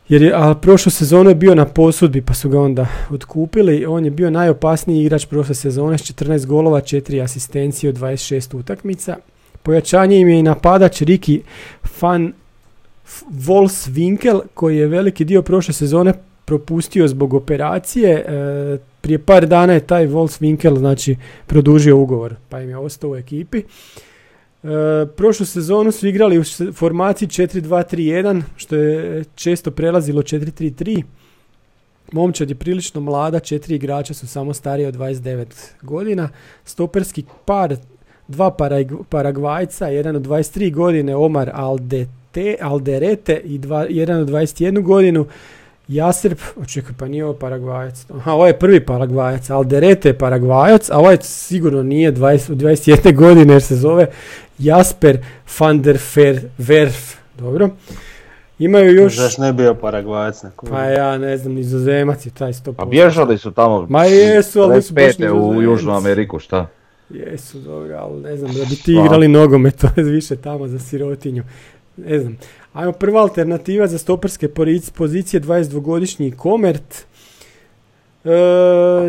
[0.09, 3.85] Jer je, a prošlu sezonu je bio na posudbi pa su ga onda otkupili.
[3.85, 9.17] On je bio najopasniji igrač prošle sezone s 14 golova, 4 asistencije od 26 utakmica.
[9.63, 11.41] Pojačanje im je i napadač Riki
[12.01, 12.33] van
[13.29, 16.13] Volswinkel koji je veliki dio prošle sezone
[16.45, 18.13] propustio zbog operacije.
[18.13, 21.15] E, prije par dana je taj Volswinkel znači
[21.47, 23.63] produžio ugovor pa im je ostao u ekipi.
[24.63, 26.43] E, prošlu sezonu su igrali u
[26.73, 31.03] formaciji 4-2-3-1 što je često prelazilo 4-3-3.
[32.11, 35.45] Momčad je prilično mlada, četiri igrača su samo stariji od 29
[35.81, 36.29] godina.
[36.65, 37.75] Stoperski par,
[38.27, 44.81] dva Parag- Paragvajca, jedan od 23 godine Omar Aldete, Alderete i dva, jedan od 21
[44.81, 45.25] godinu
[45.87, 48.05] Jasrb, očekaj pa nije ovo Paragvajac.
[48.15, 53.53] Aha, ovo je prvi Paragvajac, Alderete je Paragvajac, a ovaj sigurno nije 20, 21 godine
[53.53, 54.07] jer se zove
[54.59, 55.17] Jasper
[55.59, 57.15] van der Ver, Werf.
[57.37, 57.69] Dobro.
[58.59, 59.15] Imaju još...
[59.15, 60.65] Zašto ne bio Paragvajac neko?
[60.65, 62.73] Pa ja ne znam, nizozemac je taj 100%.
[62.73, 65.31] Pa bježali su tamo Ma jesu, ali nisu baš 45.
[65.31, 65.61] u.
[65.61, 66.67] Južnu Ameriku, šta?
[67.09, 70.79] Jesu, dobro, ali ne znam, da bi ti igrali nogomet, to je više tamo za
[70.79, 71.43] sirotinju.
[71.97, 72.37] Ne znam.
[72.73, 74.47] Ajmo, prva alternativa za stoperske
[74.95, 77.05] pozicije, 22-godišnji Komert.
[78.23, 78.29] E,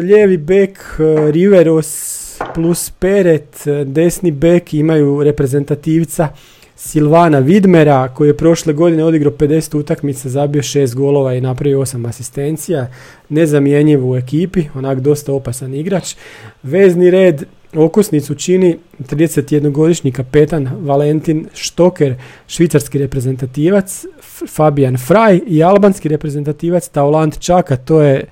[0.03, 6.29] lijevi bek e, Riveros plus Peret, e, desni bek imaju reprezentativca
[6.77, 12.09] Silvana Vidmera koji je prošle godine odigrao 50 utakmica, zabio 6 golova i napravio 8
[12.09, 12.91] asistencija.
[13.29, 16.15] Nezamjenjiv u ekipi, onak dosta opasan igrač.
[16.63, 22.15] Vezni red okosnicu čini 31-godišnji kapetan Valentin Štoker,
[22.47, 24.05] švicarski reprezentativac,
[24.49, 28.25] Fabian Fraj i albanski reprezentativac Taulant Čaka, to je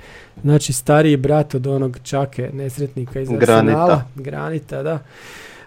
[0.43, 3.53] znači stariji brat od onog Čake, nesretnika iz Granita.
[3.55, 4.05] Arsenala.
[4.15, 4.99] Granita, da.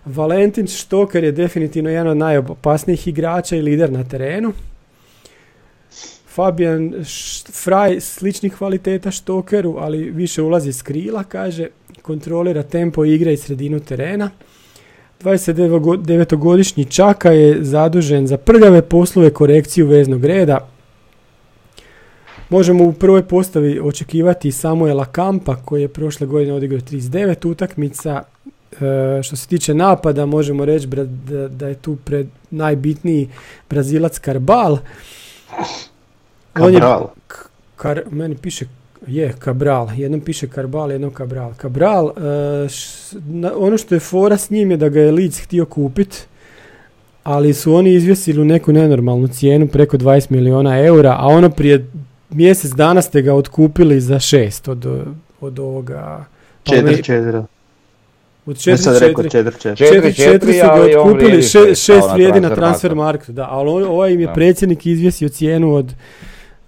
[0.05, 4.53] Valentin Štoker je definitivno jedan od najopasnijih igrača i lider na terenu.
[6.33, 6.93] Fabian
[7.51, 11.67] Fraj sličnih kvaliteta Štokeru, ali više ulazi s krila, kaže,
[12.01, 14.29] kontrolira tempo igre i sredinu terena.
[15.21, 20.67] 29-godišnji Čaka je zadužen za prljave poslove korekciju veznog reda.
[22.49, 28.23] Možemo u prvoj postavi očekivati Samuela Kampa koji je prošle godine odigrao 39 utakmica.
[28.81, 30.87] E, što se tiče napada možemo reći
[31.49, 33.29] da je tu pred najbitniji
[33.69, 34.77] Brazilac Karbal.
[36.55, 36.81] On je.
[37.75, 38.65] Kar, meni piše,
[39.07, 41.53] je, Cabral, jednom piše Karbal, jednom Cabral.
[41.53, 42.11] Cabral, e,
[42.65, 42.89] š-
[43.25, 46.27] na- ono što je fora s njim je da ga je Leeds htio kupit,
[47.23, 51.87] ali su oni izvjesili u neku nenormalnu cijenu preko 20 miliona eura, a ono prije
[52.29, 54.85] mjesec dana ste ga otkupili za šest od,
[55.41, 56.25] od ovoga...
[56.65, 57.37] pa Četiri, četiri.
[58.45, 59.75] Od Ja sam rekao 4 četiri, četiri.
[59.87, 61.43] Četiri, 4 četiri, su ga otkupili,
[61.75, 63.31] šest, na vrijedi na transfer marketu.
[63.31, 64.33] da, ali ovaj im je Da.
[64.33, 65.93] predsjednik izvjesio cijenu od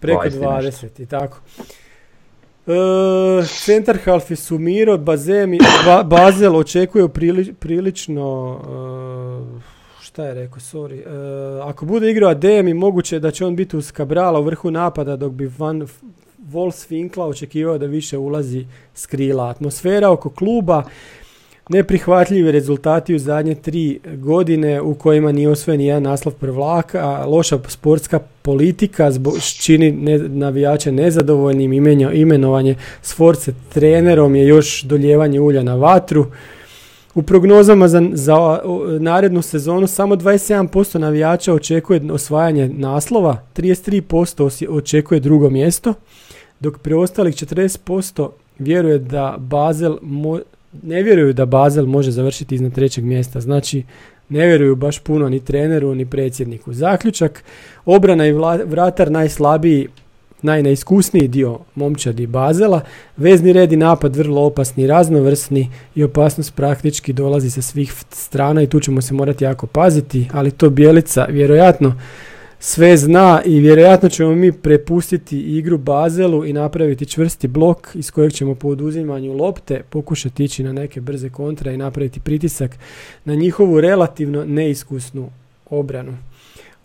[0.03, 1.37] preko 20 i 20 i tako.
[2.67, 2.71] E,
[3.45, 8.59] centar halfi su Miro, Bazem i Ba- Bazel očekuje prili- prilično
[9.59, 9.61] e,
[10.01, 10.99] šta je rekao, sorry.
[10.99, 14.71] E, ako bude igrao Adem i moguće da će on biti uz Cabrala u vrhu
[14.71, 15.87] napada dok bi Van
[16.39, 19.49] Vols Finkla očekivao da više ulazi s krila.
[19.49, 20.83] Atmosfera oko kluba,
[21.69, 28.19] neprihvatljivi rezultati u zadnje tri godine u kojima nije osvojen jedan naslov prvaka, loša sportska
[28.41, 35.75] politika zbog, čini ne, navijače nezadovoljnim imenja, imenovanje Sforce trenerom je još doljevanje ulja na
[35.75, 36.25] vatru.
[37.15, 38.59] U prognozama za, za
[38.99, 45.93] narednu sezonu samo 27% navijača očekuje osvajanje naslova, 33% osi- očekuje drugo mjesto,
[46.59, 50.41] dok preostalih 40% vjeruje da Bazel mo-
[50.81, 53.41] ne vjeruju da Bazel može završiti iznad trećeg mjesta.
[53.41, 53.83] Znači,
[54.29, 56.73] ne vjeruju baš puno ni treneru ni predsjedniku.
[56.73, 57.43] Zaključak,
[57.85, 58.33] obrana i
[58.65, 59.87] vratar najslabiji,
[60.41, 62.81] najneiskusniji dio momčadi Bazela,
[63.17, 68.67] vezni red i napad vrlo opasni raznovrsni i opasnost praktički dolazi sa svih strana i
[68.67, 71.95] tu ćemo se morati jako paziti, ali to Bjelica vjerojatno
[72.65, 78.33] sve zna i vjerojatno ćemo mi prepustiti igru Bazelu i napraviti čvrsti blok iz kojeg
[78.33, 82.71] ćemo po oduzimanju lopte pokušati ići na neke brze kontra i napraviti pritisak
[83.25, 85.29] na njihovu relativno neiskusnu
[85.69, 86.17] obranu.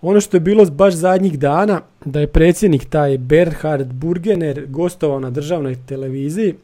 [0.02, 5.30] Ono što je bilo baš zadnjih dana, da je predsjednik taj Berhard Burgener gostovao na
[5.30, 6.54] državnoj televiziji,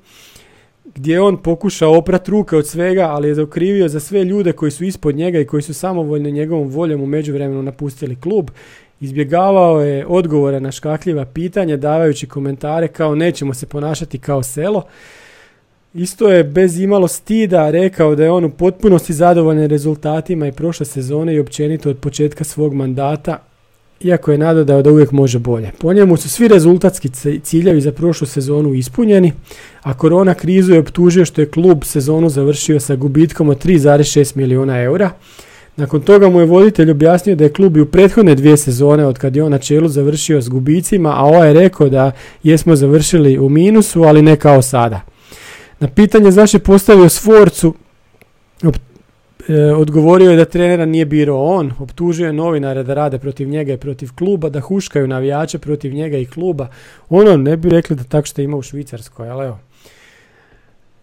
[0.94, 4.70] gdje je on pokušao oprat ruke od svega, ali je okrivio za sve ljude koji
[4.70, 8.50] su ispod njega i koji su samovoljno njegovom voljom u međuvremenu napustili klub.
[9.00, 14.83] Izbjegavao je odgovore na škakljiva pitanja, davajući komentare kao nećemo se ponašati kao selo.
[15.94, 20.87] Isto je bez imalo stida rekao da je on u potpunosti zadovoljan rezultatima i prošle
[20.87, 23.38] sezone i općenito od početka svog mandata,
[24.00, 25.70] iako je nadodao da uvijek može bolje.
[25.78, 29.33] Po njemu su svi rezultatski ci- ciljevi za prošlu sezonu ispunjeni,
[29.83, 34.80] a korona krizu je optužio što je klub sezonu završio sa gubitkom od 3,6 milijuna
[34.83, 35.11] eura.
[35.76, 39.18] Nakon toga mu je voditelj objasnio da je klub i u prethodne dvije sezone od
[39.18, 43.38] kad je on na čelu završio s gubicima, a ovaj je rekao da jesmo završili
[43.38, 45.00] u minusu, ali ne kao sada.
[45.80, 47.74] Na pitanje zašto je postavio Sforcu,
[49.48, 53.72] e, odgovorio je da trenera nije birao on, optužio je novinare da rade protiv njega
[53.72, 56.68] i protiv kluba, da huškaju navijače protiv njega i kluba.
[57.08, 59.58] Ono ne bi rekli da tak što ima u Švicarskoj, ali evo.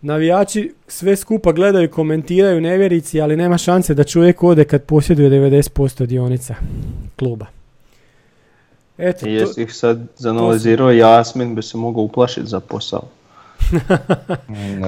[0.01, 6.05] Navijači sve skupa gledaju komentiraju nevjerici, ali nema šanse da čovjek ode kad posjeduje 90%
[6.05, 6.55] dionica
[7.15, 7.45] kluba.
[8.97, 13.03] Eto, to, Jesi ih sad zanalizirao, Jasmin bi se mogao uplašiti za posao.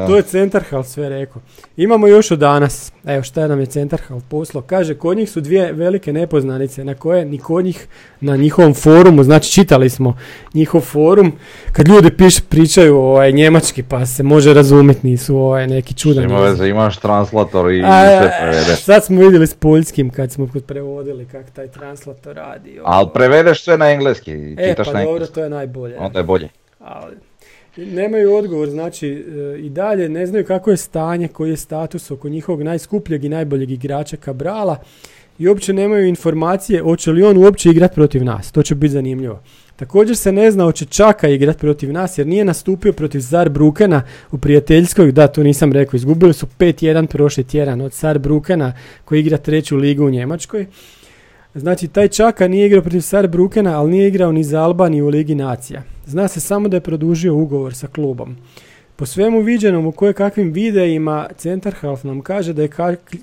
[0.08, 1.42] To je Centarhal sve rekao.
[1.78, 2.92] Imamo još od danas.
[3.06, 4.62] Evo šta nam je Centarhal poslao.
[4.62, 7.88] Kaže, kod njih su dvije velike nepoznanice na koje ni kod njih
[8.22, 10.18] na njihovom forumu, znači čitali smo
[10.54, 11.32] njihov forum,
[11.72, 16.24] kad ljudi piš, pričaju ovaj, njemački pa se može razumjeti, nisu ovaj, neki čudan.
[16.24, 18.76] Ima veze, imaš translator i A, sve prevede.
[18.76, 22.80] sad smo vidjeli s poljskim kad smo kod prevodili kako taj translator radi.
[22.84, 25.36] Ali prevedeš sve na engleski, E, čitaš pa na dobro, engleski.
[25.36, 25.98] to je najbolje.
[25.98, 26.50] Onda je bolje.
[26.80, 27.16] ali
[27.78, 32.30] nemaju odgovor, znači e, i dalje ne znaju kako je stanje, koji je status oko
[32.30, 34.78] njihovog najskupljeg i najboljeg igrača Kabrala
[35.40, 39.42] i uopće nemaju informacije hoće li on uopće igrati protiv nas, to će biti zanimljivo.
[39.76, 44.38] Također se ne zna hoće Čaka igrati protiv nas jer nije nastupio protiv Brukena u
[44.38, 48.74] prijateljskoj, da to nisam rekao, izgubili su 5-1 prošli tjedan od Brukena
[49.06, 50.66] koji igra treću ligu u Njemačkoj.
[51.56, 55.36] Znači, taj Čaka nije igrao protiv Brukena, ali nije igrao ni za Albaniju u Ligi
[55.36, 55.84] nacija.
[56.06, 58.36] Zna se samo da je produžio ugovor sa klubom.
[58.96, 62.70] Po svemu viđenom u koje kakvim videima Centarhalf nam kaže da je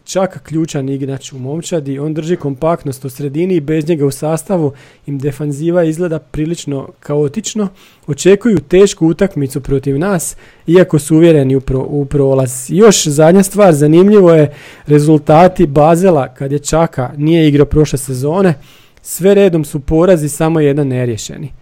[0.04, 4.72] Čaka ključan igrač u momčadi, on drži kompaktnost u sredini i bez njega u sastavu
[5.06, 7.68] im defanziva izgleda prilično kaotično.
[8.06, 12.66] Očekuju tešku utakmicu protiv nas, iako su uvjereni u, pro- u prolaz.
[12.68, 14.54] Još zadnja stvar, zanimljivo je
[14.86, 18.54] rezultati Bazela kad je Čaka nije igrao prošle sezone.
[19.02, 21.52] Sve redom su porazi, samo jedan neriješeni.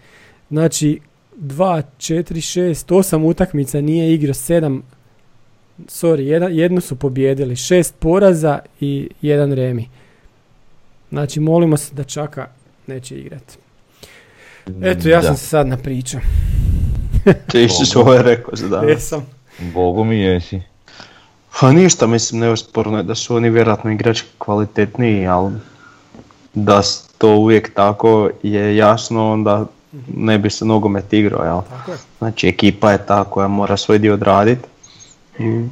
[0.49, 0.99] Znači,
[1.39, 4.81] 2, 4, 6, 8 utakmica nije igrao, 7,
[5.77, 9.89] sorry, jedan, jednu su pobjedili, 6 poraza i jedan remi.
[11.09, 12.47] Znači, molimo se da Čaka
[12.87, 13.57] neće igrati.
[14.81, 15.27] Eto, ja Da.
[15.27, 16.21] sam se sad napričao.
[17.51, 18.89] Ti si svoje rekao za danas.
[18.89, 19.25] Jesam.
[19.73, 20.61] Bogu mi jesi.
[21.59, 25.53] Pa ništa, mislim, neosporno je da su oni vjerojatno igrači kvalitetniji, ali
[26.53, 26.81] da
[27.17, 29.65] to uvijek tako je jasno, onda
[30.15, 31.61] ne bi se nogomet igrao, jel?
[31.69, 31.97] Tako je.
[32.17, 34.67] Znači ekipa je ta koja mora svoj dio odraditi
[35.39, 35.65] i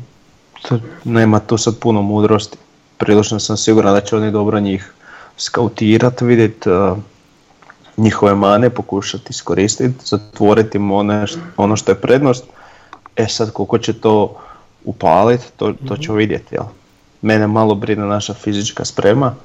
[0.61, 2.57] to, nema tu sad puno mudrosti.
[2.97, 4.93] Prilično sam siguran da će oni dobro njih
[5.37, 6.69] skautirati, vidjeti
[7.97, 11.25] njihove mane, pokušati iskoristiti, zatvoriti im one
[11.57, 12.43] ono što je prednost.
[13.15, 14.35] E sad koliko će to
[14.85, 16.55] upaliti, to, to ćemo vidjeti.
[16.55, 16.63] Jel?
[17.21, 19.35] Mene malo brine naša fizička sprema,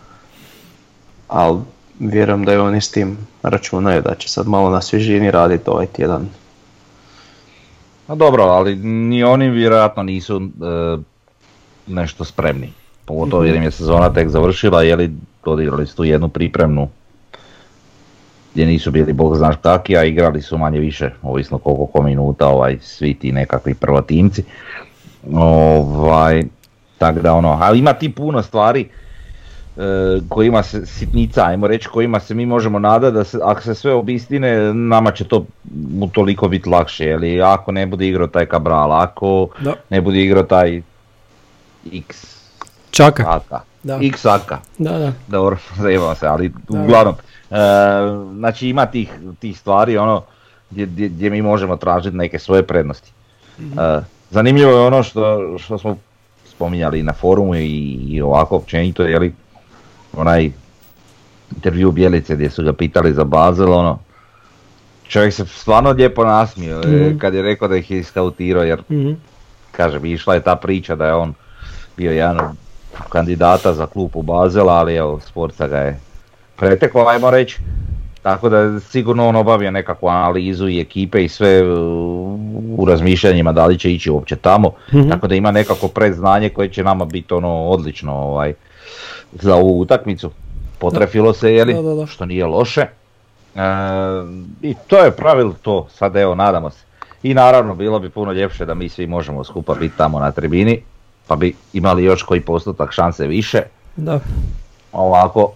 [1.29, 1.61] ali
[2.11, 5.87] vjerujem da i oni s tim računaju da će sad malo na svježini raditi ovaj
[5.87, 6.29] tjedan.
[8.07, 10.43] Pa dobro, ali ni oni vjerojatno nisu e,
[11.87, 12.73] nešto spremni.
[13.05, 15.12] Pogotovo jer im je sezona tek završila, je li
[15.45, 16.88] odigrali su tu jednu pripremnu
[18.53, 22.49] gdje nisu bili bog znaš kakvi, a igrali su manje više, ovisno koliko ko minuta,
[22.49, 24.45] ovaj, svi ti nekakvi prvotimci.
[25.33, 26.43] Ovaj,
[26.99, 28.88] tako da ono, ali ima ti puno stvari
[30.29, 33.93] kojima se sitnica, ajmo reći, kojima se mi možemo nadati da se, ako se sve
[33.93, 35.45] obistine, nama će to
[36.01, 39.75] utoliko biti lakše, jeli ako ne bude igrao taj Cabral, ako Da.
[39.91, 40.83] ne bude igrao taj
[41.93, 42.33] X
[42.91, 43.25] Čaka.
[43.29, 43.99] Aka, Da.
[44.03, 45.13] X Aka, Da, da.
[45.29, 45.57] dobro,
[46.21, 46.81] se, ali Da.
[46.81, 47.15] uglavnom,
[47.51, 47.57] e,
[48.37, 50.23] znači ima tih, tih stvari ono
[50.70, 53.12] gdje, gdje, mi možemo tražiti neke svoje prednosti.
[53.61, 54.01] E,
[54.31, 55.97] zanimljivo je ono što, što smo
[56.45, 59.35] spominjali na forumu i, i ovako općenito, je li
[60.15, 60.51] onaj
[61.55, 63.99] intervju Bjelice gdje su ga pitali za Basel, ono,
[65.05, 67.19] čovjek se stvarno lijepo nasmio Mhm.
[67.19, 69.13] kad je rekao da ih je iskautirao, jer Mhm.
[69.73, 71.35] kažem, išla je ta priča da je on
[71.97, 72.47] bio jedan od
[73.09, 76.01] kandidata za klupu Bazela, ali evo, Sporca ga je
[76.57, 77.59] preteklo, ajmo reći.
[78.23, 82.39] Tako da sigurno on obavio nekakvu analizu i ekipe i sve u,
[82.79, 84.71] u razmišljanjima da li će ići uopće tamo.
[84.95, 85.09] Mhm.
[85.09, 88.55] Tako da ima nekako predznanje koje će nama biti ono odlično ovaj,
[89.32, 90.30] za ovu utakmicu.
[90.78, 92.07] Potrefilo se je li, Da, da, da.
[92.07, 92.80] što nije loše.
[92.80, 92.88] E,
[94.62, 96.84] I to je pravilo to, sad evo nadamo se.
[97.22, 100.82] I naravno bilo bi puno ljepše da mi svi možemo skupa biti tamo na tribini,
[101.26, 103.62] pa bi imali još koji postotak šanse više.
[103.96, 104.20] Da.
[104.92, 105.53] Ovako,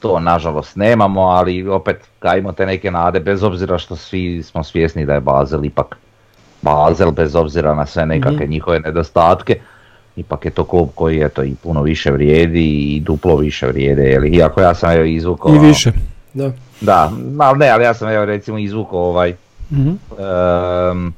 [0.00, 5.06] to nažalost nemamo, ali opet gajimo te neke nade, bez obzira što svi smo svjesni
[5.06, 5.96] da je Bazel ipak
[6.62, 9.60] Bazel, bez obzira na sve nekakve njihove nedostatke.
[10.16, 14.20] Ipak je to klub koji eto, i puno više vrijedi i duplo više vrijede, je
[14.20, 14.28] li?
[14.30, 15.54] iako ja sam evo izvukao...
[15.54, 15.92] I više.
[16.34, 16.52] Da.
[16.80, 19.34] Da, ali ne, ali ja sam evo recimo izvukao ovaj,
[19.70, 19.88] Mhm.
[20.12, 21.08] Ehm,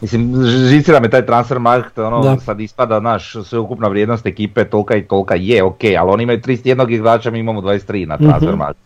[0.00, 0.34] mislim,
[0.68, 2.36] žicira me taj transfer markt, ono, Da.
[2.38, 6.64] sad ispada naš sveukupna vrijednost ekipe tolika i tolika je, ok, ali oni imaju 31
[6.90, 8.58] igrača, mi imamo 23 na transfer Mhm.
[8.58, 8.78] markt.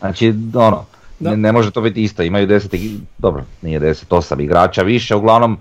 [0.00, 0.84] Znači, ono,
[1.20, 5.14] ne, ne može to biti isto, imaju 10, ig- dobro, nije 10, 8 igrača više,
[5.14, 5.58] uglavnom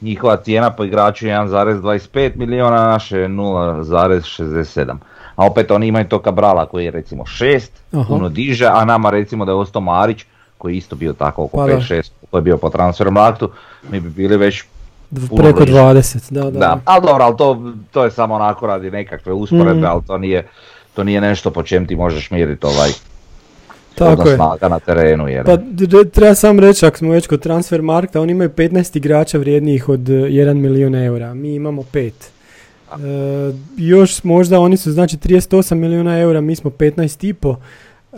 [0.00, 4.96] njihova cijena po igraču je 1,25 milijuna, naše je 0,67.
[5.36, 8.04] A opet oni imaju to Kabrala koji je recimo 6, Aha.
[8.08, 10.24] puno diže, a nama recimo da je ostao Marić
[10.58, 11.72] koji je isto bio tako oko Pa da.
[11.72, 13.50] 5-6 koji je bio po transfer marktu,
[13.90, 14.64] mi bi bili već
[15.36, 15.72] Preko bliže.
[15.72, 16.58] 20, da, da.
[16.58, 19.90] da, ali dobro, ali to, to je samo onako radi nekakve usporedbe, Mm.
[19.90, 20.46] ali to nije,
[20.94, 22.90] to nije nešto po čem ti možeš mjeriti ovaj
[23.98, 24.34] Tako je.
[24.34, 25.28] snaga na terenu.
[25.28, 25.56] Jer, Pa
[26.12, 30.00] treba sam reći, ako smo već kod transfer markta, oni imaju 15 igrača vrijednijih od
[30.00, 32.10] 1 milijun eura, mi imamo 5.
[32.92, 32.96] E,
[33.76, 37.56] još možda oni su znači 38 milijuna eura, mi smo 15 i po.
[38.12, 38.16] E,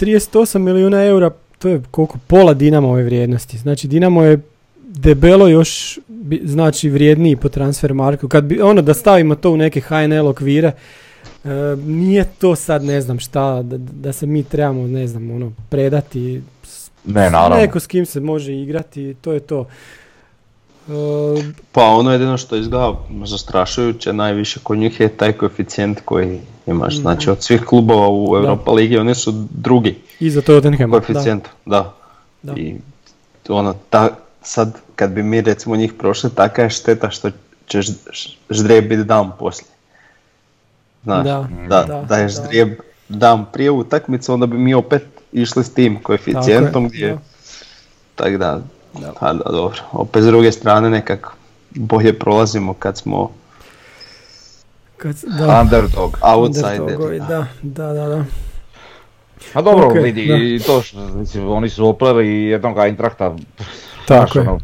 [0.00, 3.58] 38 milijuna eura, to je koliko pola Dinamove vrijednosti.
[3.58, 4.40] Znači Dinamo je
[4.78, 5.98] debelo još
[6.44, 8.28] znači vrijedniji po transfer marku.
[8.28, 10.74] Kad bi ono da stavimo to u neke HNL okvire, e,
[11.78, 16.42] nije to sad ne znam šta, da, da se mi trebamo ne znam ono predati.
[16.64, 17.56] s- ne, naravno.
[17.56, 19.66] Neko s kim se može igrati, to je to.
[20.82, 20.92] E,
[21.72, 22.92] Pa ono jedino što izgleda
[23.24, 26.96] zastrašujuće najviše kod njih je taj koeficijent koji imaš.
[26.96, 30.90] Znači od svih klubova u Europa Ligi oni su drugi iza Tottenhama.
[30.90, 31.00] da.
[31.00, 31.48] koeficijent.
[31.66, 31.94] Da.
[32.42, 32.52] Da.
[32.52, 32.74] I
[33.48, 34.08] ono, ta,
[34.42, 37.30] sad kad bi mi recimo njih prošli, taka je šteta što
[37.66, 39.71] će ž- ž- ždrijeb biti dan poslije.
[41.04, 42.28] Znaš, Da, da, da, da, je da.
[42.28, 42.68] ždrijeb
[43.08, 47.18] dan prije utakmice, onda bi mi opet išli s tim koeficijentom Tako je, gdje, da.
[48.16, 48.60] tak da,
[49.20, 49.78] a da, dobro.
[49.92, 51.28] Opet s druge strane nekak
[51.70, 53.30] bolje prolazimo kad smo
[54.96, 55.60] Kad, da.
[55.60, 56.18] Underdog.
[56.36, 58.24] Underdogovi, da, da, da, da.
[59.54, 60.34] A dobro, Ok, vidi, da.
[60.36, 63.36] i to što, mislim, oni su opleli jednog Eintrachta,
[64.06, 64.48] Tako je.
[64.48, 64.58] ono,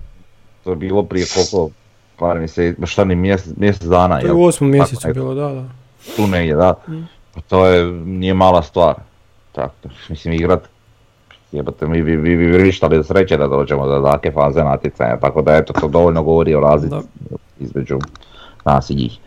[0.64, 1.70] to je bilo prije koliko,
[2.16, 5.14] par mjeseci, ma šta ni mjesec, mjesec dana, To je u osmom Tako mjesecu nekako.
[5.14, 5.64] bilo, da, da.
[6.16, 6.74] Tu negdje, da.
[7.34, 8.94] Pa To je, nije mala stvar.
[9.52, 9.74] Tako,
[10.08, 10.60] mislim igrat,
[11.52, 15.56] jebate, mi bi, bi, bi vrištali sreće da dođemo do takve faze natjecanja, tako da
[15.56, 16.96] eto, to dovoljno govori o razlici
[17.60, 17.98] između
[18.64, 19.18] nas i njih.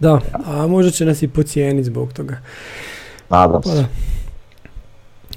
[0.00, 2.36] Da, a možda će nas i pocijeniti zbog toga.
[3.28, 3.76] Nadam Pa se.
[3.76, 3.86] da.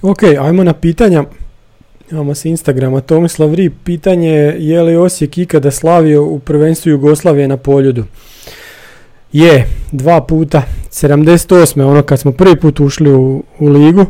[0.01, 1.23] Ok, ajmo na pitanja.
[2.11, 3.01] Imamo s Instagrama.
[3.01, 8.03] Tomislav Ri, pitanje je je li Osijek ikada slavio u prvenstvu Jugoslavije na poljudu?
[9.35, 10.63] Je, dva puta.
[10.91, 11.81] 78.
[11.81, 14.05] ono kad smo prvi put ušli u, u ligu.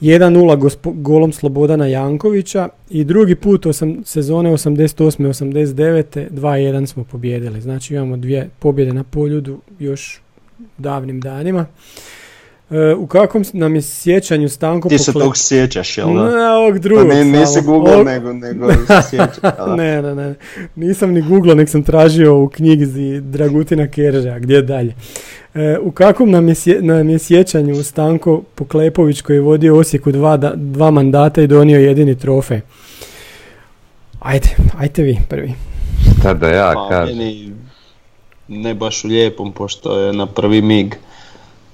[0.00, 5.28] 1-0 gospo- golom Slobodana Jankovića i drugi put osam, sezone 88.
[5.28, 6.28] 89.
[6.30, 7.60] 2-1 smo pobjedili.
[7.60, 10.20] Znači imamo dvije pobjede na poljudu još
[10.78, 11.66] davnim danima.
[12.72, 16.24] E, u kakvom nam je sjećanju Stanko Ti se Pokle- tog sjećaš, jel da?
[16.26, 17.60] Ne, ovog Pa drugog ne, nisi.
[17.62, 18.78] Google, Ovog- nego, nego se
[19.10, 19.36] sjećaš.
[19.42, 19.76] jel da?
[19.76, 20.34] ne, ne, ne.
[20.76, 24.94] Nisam ni googlao, nek sam tražio u knjizi Dragutina Kerža, gdje dalje.
[25.54, 30.12] E, u kakvom nam je, sje- nam je sjećanju Stanko Poklepović koji je vodio Osijeku
[30.12, 32.60] dva, da- dva mandata i donio jedini trofej?
[34.20, 35.52] Ajde, ajte vi prvi.
[36.18, 37.18] Šta da ja Pa kažem.
[37.18, 37.52] meni
[38.48, 40.94] ne baš u lijepom, pošto je na prvi mig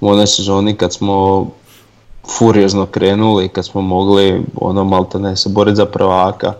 [0.01, 1.47] u onoj sezoni kad smo
[2.29, 6.53] furiozno krenuli, kad smo mogli ono malta ne se boriti za prvaka,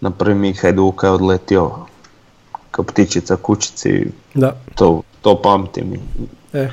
[0.00, 1.70] na prvi Hajduka je odletio
[2.70, 5.92] kao ptičica kućici, Da, to, to pamtim.
[6.52, 6.68] e.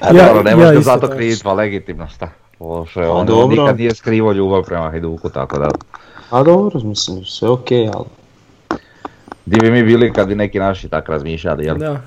[0.00, 1.12] A Ja- dobro, ne ja možete zato tako.
[1.12, 2.28] kriviti, pa legitimno šta.
[2.60, 3.46] Loše, Pa on dobro.
[3.56, 5.68] nikad nije skrivo ljubav prema Hajduku, tako da.
[6.30, 8.04] A dobro, mislim, sve ok, ali
[9.46, 11.76] Di bi mi bili kad bi neki naši tak razmišljali, jel?
[11.78, 12.00] Da.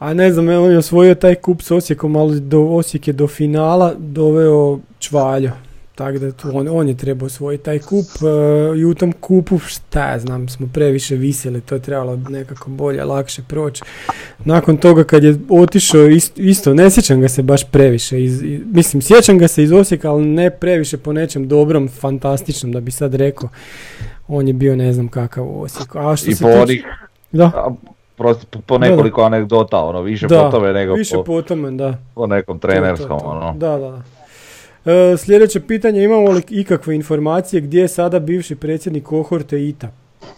[0.00, 3.26] A ne znam, on je osvojio taj kup s Osijekom, ali do Osijek je do
[3.28, 5.50] finala doveo Čvaljo.
[5.94, 9.58] tako da tu on, on je trebao osvojiti taj kup e, i u tom kupu
[9.58, 13.82] šta ja znam smo previše visjeli, to je trebalo nekako bolje, lakše proći.
[14.38, 19.02] Nakon toga kad je otišao isto, isto ne sjećam ga se baš previše, iz, mislim
[19.02, 23.14] sjećam ga se iz Osijeka, ali ne previše po nečem dobrom, fantastičnom da bi sad
[23.14, 23.48] rekao.
[24.28, 25.98] On je bio ne znam kakav u Osijeku.
[25.98, 26.84] A što I se po tiče- onih,
[27.32, 27.74] Da, a,
[28.20, 28.90] prosto po- po Da, da.
[28.90, 31.94] nekoliko anegdota, ono, više da, po tome nego više po, po tome, da.
[32.14, 33.26] po nekom To je to, trenerskom, to.
[33.26, 33.54] ono.
[33.54, 34.02] Da, da, da.
[34.86, 39.88] E, sljedeće pitanje, imamo li ikakve informacije gdje je sada bivši predsjednik kohorte ITA?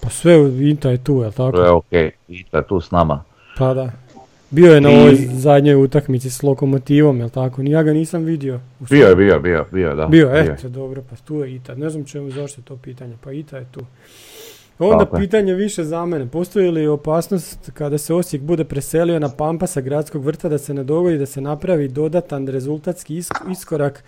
[0.00, 1.52] Pa sve ITA je tu, jel tako?
[1.52, 3.24] To je okej, i da je tu s nama.
[3.58, 3.90] Pa da.
[4.50, 7.62] Bio je na I- ovoj zadnjoj utakmici s Lokomotivom, jel tako?
[7.62, 8.60] Ja ga nisam vidio.
[8.80, 10.06] Bio je, bio, bio, bio, da.
[10.06, 10.42] Bio, je.
[10.44, 11.74] eto, dobro, pa tu je ITA.
[11.74, 13.80] Ne znam čemu, zašto je to pitanje, pa ITA je tu.
[14.80, 15.20] Onda Tako je.
[15.20, 16.26] pitanje više za mene.
[16.26, 20.84] Postoji li opasnost kada se Osijek bude preselio na Pampasa gradskog vrta da se ne
[20.84, 24.04] dogodi da se napravi dodatan rezultatski isk- iskorak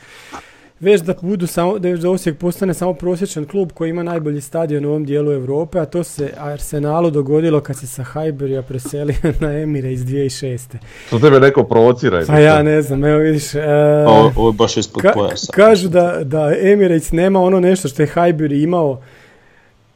[0.80, 4.40] već da budu samo, da već da Osijek postane samo prosječan klub koji ima najbolji
[4.40, 9.14] stadion u ovom dijelu Europe, a to se Arsenalu dogodilo kad se sa Highburyja preselio
[9.40, 10.76] na Emire iz 2006.
[11.10, 12.22] To tebe neko provocira.
[12.26, 13.54] Pa ja ne znam, evo vidiš.
[13.54, 13.60] e,
[14.06, 15.52] Ovo, ovo je baš ispod Ka- pojasa.
[15.52, 19.00] kažu da, da Emirates nema ono nešto što je Highbury imao.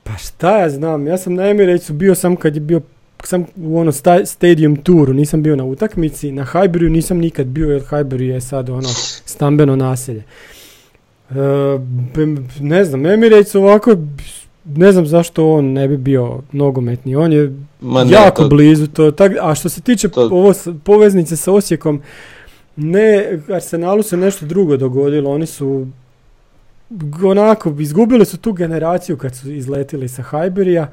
[0.08, 2.80] Pa šta ja znam, ja sam na Emiratesu bio sam kad je bio
[3.24, 7.70] sam u ono sta- stadium touru, nisam bio na utakmici, na Highburyu nisam nikad bio
[7.70, 8.88] jer Highbury je sad ono
[9.24, 10.22] stambeno naselje.
[11.30, 11.34] E,
[12.60, 13.96] ne znam, Emirates ovako,
[14.66, 18.86] ne znam zašto on ne bi bio nogometni, on je Ma ne, jako to- blizu
[18.86, 19.10] to.
[19.10, 20.52] Tak, a što se tiče to- ovo
[20.84, 22.00] poveznice sa Osijekom,
[22.76, 25.30] ne, Arsenalu se nešto drugo dogodilo.
[25.30, 25.86] Oni su
[27.24, 30.86] onako, izgubili su tu generaciju kad su izletili sa Highburyja.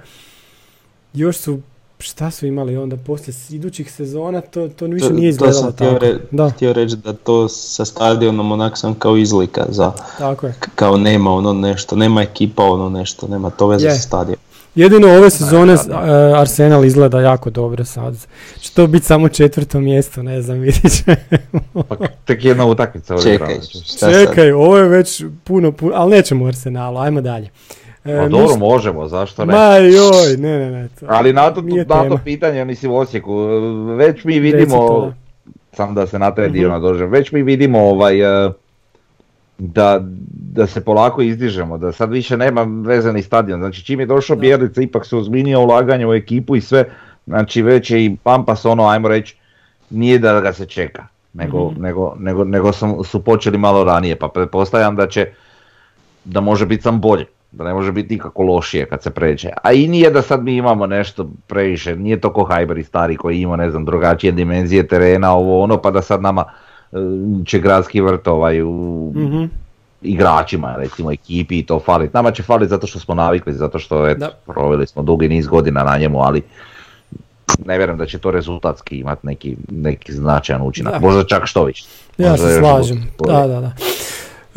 [1.13, 1.59] Još su,
[1.99, 5.71] šta su imali onda poslije idućih sezona, to, to više To- nije to izgledalo sam
[5.71, 5.99] htio, tako.
[5.99, 10.53] re- Da, htio reći da to sa stadionom onak sam kao izlika za, tako je.
[10.75, 14.44] kao nema ono nešto, nema ekipa ono nešto, nema to veze sa stadionom.
[14.75, 15.91] Jedino ove sezone s- e,
[16.35, 18.25] Arsenal izgleda jako dobro sad.
[18.59, 21.15] Će to biti samo četvrto mjesto, ne znam, vidit ćemo.
[21.83, 21.95] Pa
[22.25, 23.15] tek jedna utakmica.
[23.19, 24.11] Čekaj, šta sad?
[24.13, 27.49] Čekaj, ovo je već puno, puno, ali nećemo u Arsenalu, ajmo dalje.
[28.05, 29.53] E, Pa dobro, možemo, zašto ne?
[29.53, 30.87] Ma joj, ne, ne, ne.
[30.89, 33.35] To, Ali na to, na to pitanje, mislim u Osijeku,
[33.87, 35.11] već mi vidimo,
[35.73, 38.51] sam da se na taj dio nadožem, već mi vidimo ovaj, eh,
[39.57, 40.01] da,
[40.53, 44.81] da se polako izdižemo, da sad više nema vezani stadion, znači čim je došao Bjelica
[44.81, 46.85] ipak se ozbiljnije ulaganje u ekipu i sve,
[47.25, 49.35] znači već je i Pampas ono, ajmo reći,
[49.89, 51.81] nije da ga se čeka, nego, Mhm.
[51.81, 55.27] nego, nego, nego sam, su počeli malo ranije, pa pretpostavljam da će,
[56.25, 59.49] da može biti sam bolje, da ne može biti nikako lošije kad se pređe.
[59.63, 63.41] A i nije da sad mi imamo nešto previše, nije to ko Hajberi stari koji
[63.41, 66.43] ima ne znam drugačije dimenzije terena, ovo ono, pa da sad nama
[67.45, 68.71] će gradski vrt ovaj u
[69.15, 69.43] Mhm.
[70.01, 72.09] igračima, recimo ekipi i to fali.
[72.13, 74.31] Nama će faliti zato što smo navikli, zato što eto, Da.
[74.53, 76.41] proveli smo dugi niz godina na njemu, ali
[77.65, 80.93] ne vjerujem da će to rezultatski imati neki, neki značajan učinak.
[80.93, 80.99] Da.
[80.99, 81.85] Možda čak što više.
[82.17, 83.03] Ja se slažem.
[83.27, 83.71] Da, da, da.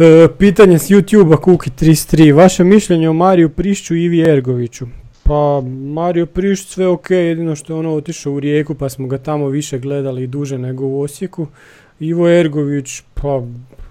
[0.04, 2.34] E, pitanje s YouTube-a Kuki33.
[2.34, 4.86] Vaše mišljenje o Mariju Prišću i Ivi Ergoviću?
[5.22, 5.60] Pa,
[5.94, 9.46] Mario Prišć sve ok, jedino što je ono otišao u Rijeku pa smo ga tamo
[9.48, 11.46] više gledali i duže nego u Osijeku.
[12.00, 13.42] Ivo Ergović, pa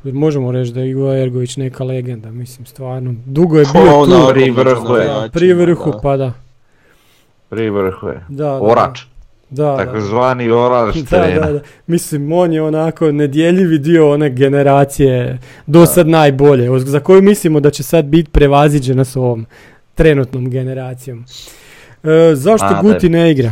[0.04, 3.16] možemo reći da je Ivo Ergović neka legenda, mislim stvarno.
[3.26, 5.08] Dugo je Pa bio ono, tu, pri vrhu je.
[5.34, 5.98] pri vrhu, da.
[5.98, 6.34] pa da.
[7.50, 8.22] Pri vrhu je.
[8.30, 9.00] Da, da, Orač,
[9.50, 9.78] Da, da.
[9.78, 11.46] takozvani orač Da, terena.
[11.46, 11.60] da, da.
[11.88, 17.70] Mislim, on je onako nedjeljivi dio one generacije do sad najbolje, za koju mislimo da
[17.70, 19.46] će sad biti prevaziđena s ovom
[19.96, 21.26] trenutnom generacijom.
[22.04, 22.82] E, zašto A.
[22.82, 23.52] Guti ne igra?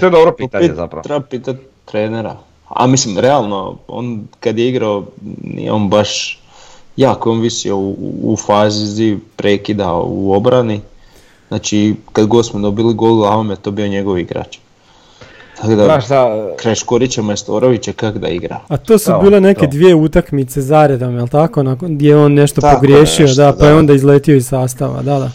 [0.00, 1.02] To je dobro pitanje pit- zapravo.
[1.02, 2.36] Treba pitati trenera.
[2.68, 5.04] A mislim, realno, on kad je igrao,
[5.42, 6.40] nije on baš
[6.96, 10.80] jako on visio u, u fazi prekida u obrani.
[11.48, 14.58] Znači, kad god smo dobili gol glavom je to bio njegov igrač.
[15.60, 16.46] Tako da, šta,
[17.22, 18.60] Majstorovića kak da igra.
[18.68, 21.62] A to su Da, bile neke dvije utakmice zaredom, jel tako?
[21.62, 23.78] Nakon, gdje je on nešto Tako pogriješio, nešto, da, pa je da.
[23.78, 25.30] onda izletio iz sastava, da, da.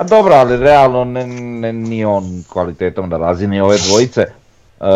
[0.00, 4.26] A dobro, ali realno ne, ne, nije on kvalitetom na razini ove dvojice.
[4.80, 4.86] Uh,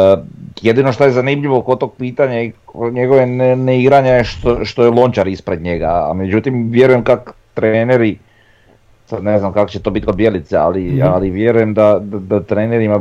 [0.63, 2.53] jedino što je zanimljivo kod tog pitanja i
[2.93, 8.19] njegove ne, neigranja je što, što je Lončar ispred njega, a međutim vjerujem kak treneri,
[9.07, 11.03] sad ne znam kako će to biti kod Bjelice, ali, Mhm.
[11.05, 13.01] ali vjerujem da, da, da trenerima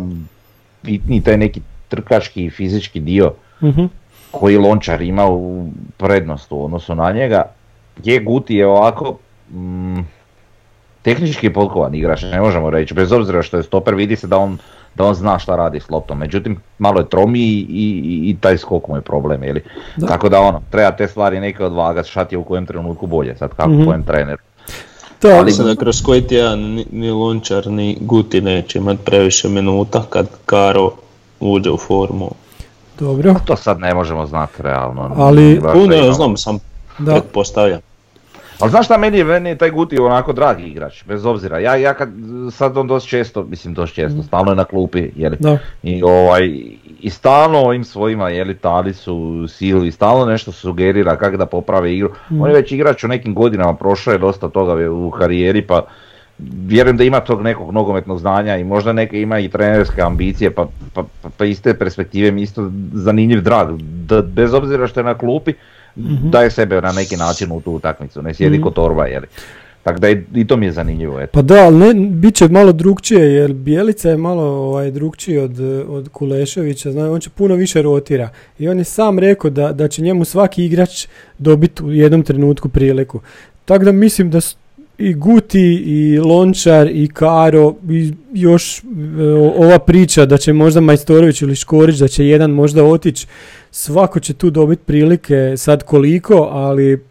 [0.84, 3.32] bitniji taj neki trkački i fizički dio
[3.64, 3.86] Mhm.
[4.32, 7.43] koji Lončar ima u prednost u odnosu na njega.
[8.04, 9.18] Je Guti je ovako
[9.51, 9.99] mm,
[11.04, 14.58] tehnički potkovan igrač, ne možemo reći, bez obzira što je stoper, vidi se da on
[14.95, 16.18] da on zna šta radi s loptom.
[16.18, 19.64] Međutim, malo je tromiji i, i, i taj skok mu je problem, jeli?
[19.97, 20.08] Da.
[20.08, 23.36] Tako da ono, treba te stvari neke odvagati, šta ti je u kojem trenutku bolje,
[23.38, 23.86] sad kako Mhm.
[23.86, 24.41] kojem treneru.
[25.20, 29.49] To, ali, Mislim da kroz koji tjedan ni, ni Lončar ni Guti neće imati previše
[29.49, 30.91] minuta kad Karo
[31.39, 32.32] uđe u formu.
[32.99, 33.36] dobro.
[33.45, 35.12] To sad ne možemo znati realno.
[35.18, 36.14] Ali- da ne imamo.
[36.14, 36.60] znam, sam
[36.99, 37.12] Da.
[37.12, 37.80] pretpostavljam.
[38.60, 41.60] Ali znaš šta, meni je, meni je taj Guti onako dragi igrač, bez obzira.
[41.60, 42.10] Ja, ja kad,
[42.51, 45.38] sad on dosta često, mislim dosta često, stalno je na klupi, jeli?
[45.39, 45.58] Da.
[45.84, 46.45] I, ovaj,
[46.99, 52.10] I stalno ovim svojima, jeli, Talisu, Silvi, stalno nešto sugerira kako da poprave igru.
[52.39, 55.86] On je već igrač u nekim godinama, prošao je dosta toga u karijeri, pa
[56.68, 60.68] vjerujem da ima tog nekog nogometnog znanja i možda neke ima i trenerske ambicije, pa,
[60.93, 63.82] pa, pa, pa iz te perspektive mi isto zanimljiv drag.
[63.82, 65.54] Da, bez obzira što je na klupi,
[66.32, 68.64] daje sebe na neki način u tu utakmicu, ne sjedi Mhm.
[68.64, 69.28] ko torba, jeli.
[69.84, 71.32] Tako da i, to mi je zanimljivo, eto.
[71.32, 75.60] Pa da, ali ne, bit će malo drugčije jer Bijelica je malo ovaj, drugčiji od,
[75.88, 78.30] od Kuleševića, zna, on će puno više rotira.
[78.60, 82.70] I on je sam rekao da, da će njemu svaki igrač dobiti u jednom trenutku
[82.70, 83.20] priliku.
[83.66, 84.39] Tako da mislim da
[84.98, 88.84] i Guti, i Lončar, i Karo, i još e,
[89.58, 93.28] ova priča da će možda Majstorović ili Škorić, da će jedan možda otići,
[93.74, 97.03] svako će tu dobiti prilike, sad koliko, ali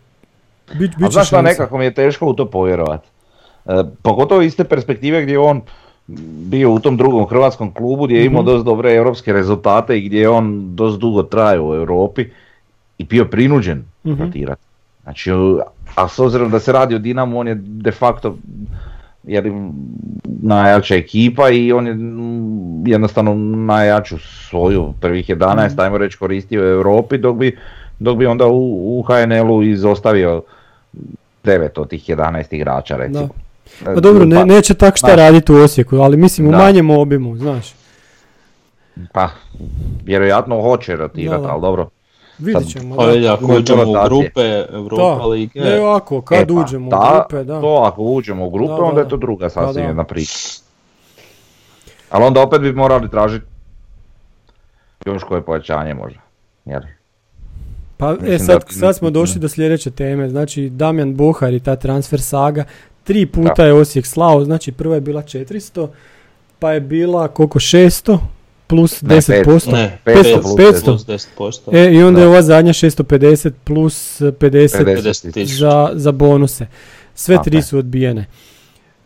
[0.69, 3.03] bit, bit će nekako mi je teško u to povjerovat.
[3.67, 3.71] E,
[4.03, 5.61] pogotovo iz te perspektive gdje je on
[6.45, 8.47] bio u tom drugom hrvatskom klubu gdje je imao Mhm.
[8.47, 12.27] dosta dobre europske rezultate i gdje je on dosta dugo trajao u Europi
[12.99, 14.23] i bio prinuđen Mhm.
[14.23, 14.63] rotirati.
[15.03, 15.31] Znači,
[15.95, 18.37] a s obzirom da se radi o Dinamu, on je de facto
[19.25, 19.53] je li,
[20.43, 23.35] najjača ekipa i on je mm, jednostavno
[23.67, 27.59] najjaču svoju prvih 11, ajmo reći, koristio u Europi, dok bi,
[27.99, 28.59] dok bi onda u,
[28.99, 30.43] u HNL-u izostavio
[31.45, 33.29] 9 od tih 11 igrača, recimo.
[33.85, 35.17] Pa dobro, ne, Pa- neće tak šta znaš.
[35.17, 36.57] raditi u Osijeku, ali mislim u Da.
[36.59, 37.75] manjem obimu, znaš.
[39.13, 39.29] Pa,
[40.05, 41.89] vjerojatno hoće rotirati, ali dobro.
[42.43, 42.97] Vidjet ćemo.
[42.97, 43.13] Pa da.
[43.13, 46.91] vidi, ako uđemo u grupe Europa Da, Lige, ne ovako, kad E pa, uđemo u
[46.91, 47.61] grupe, da.
[47.61, 49.11] To ako uđemo u grupe, Da, da, onda je da.
[49.11, 49.89] to druga Pa sasvim da.
[49.89, 50.39] jedna priča.
[52.11, 53.47] Ali onda opet bi morali tražiti
[55.07, 56.21] još koje pojačanje možda.
[56.65, 56.81] Jel?
[57.97, 61.77] Pa e sad, da- sad smo došli do sljedeće teme, znači Damjan Bohar i ta
[61.77, 62.65] transfer saga,
[63.05, 65.89] tri puta je Osijek slao, znači prva je bila 400,
[66.59, 68.19] pa je bila koliko 600
[68.73, 69.73] plus Ne, 10%.
[69.73, 70.85] ne, 500 plus 500 500.
[70.85, 71.07] plus
[71.69, 71.75] 10%.
[71.75, 72.31] E, I onda je Da.
[72.31, 74.33] ova zadnja 650 plus 50,
[74.79, 75.57] 50 tisuća.
[75.57, 76.67] za, za bonuse.
[77.15, 77.63] Sve tri je.
[77.63, 78.27] su odbijene.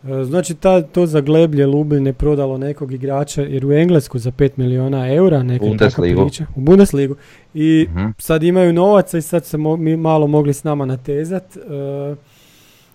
[0.05, 4.51] E, Znači ta, to zagleblje Lublin je prodalo nekog igrača jer u Englesku za 5
[4.57, 6.23] miliona eura neka je Bundesligu.
[6.23, 6.47] priča.
[6.57, 7.15] U Bundesligu.
[7.55, 8.07] I Mhm.
[8.19, 11.57] sad imaju novaca i sad se mo- mi malo mogli s nama natezat.
[11.57, 11.61] E,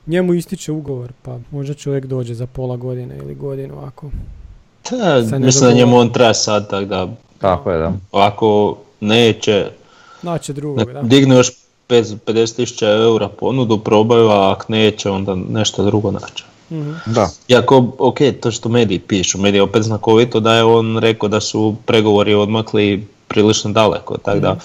[0.08, 4.10] njemu ističe ugovor pa možda čovjek dođe za pola godine ili godinu ako.
[4.92, 7.08] Ta, Sad ne mislim da njemu on treba sad, tako da
[7.40, 7.94] Tako je, da.
[8.12, 9.68] ako neće,
[10.22, 11.02] Naće drugog, da.
[11.02, 11.52] digne još
[11.90, 16.44] 50.000 eura ponudu, probaju, a ako neće onda nešto drugo naće.
[16.72, 16.92] Mhm.
[17.06, 17.30] Da.
[17.48, 21.76] Iako, ok, to što mediji pišu, mediji opet znakovito da je on rekao da su
[21.86, 24.56] pregovori odmakli prilično daleko, tako da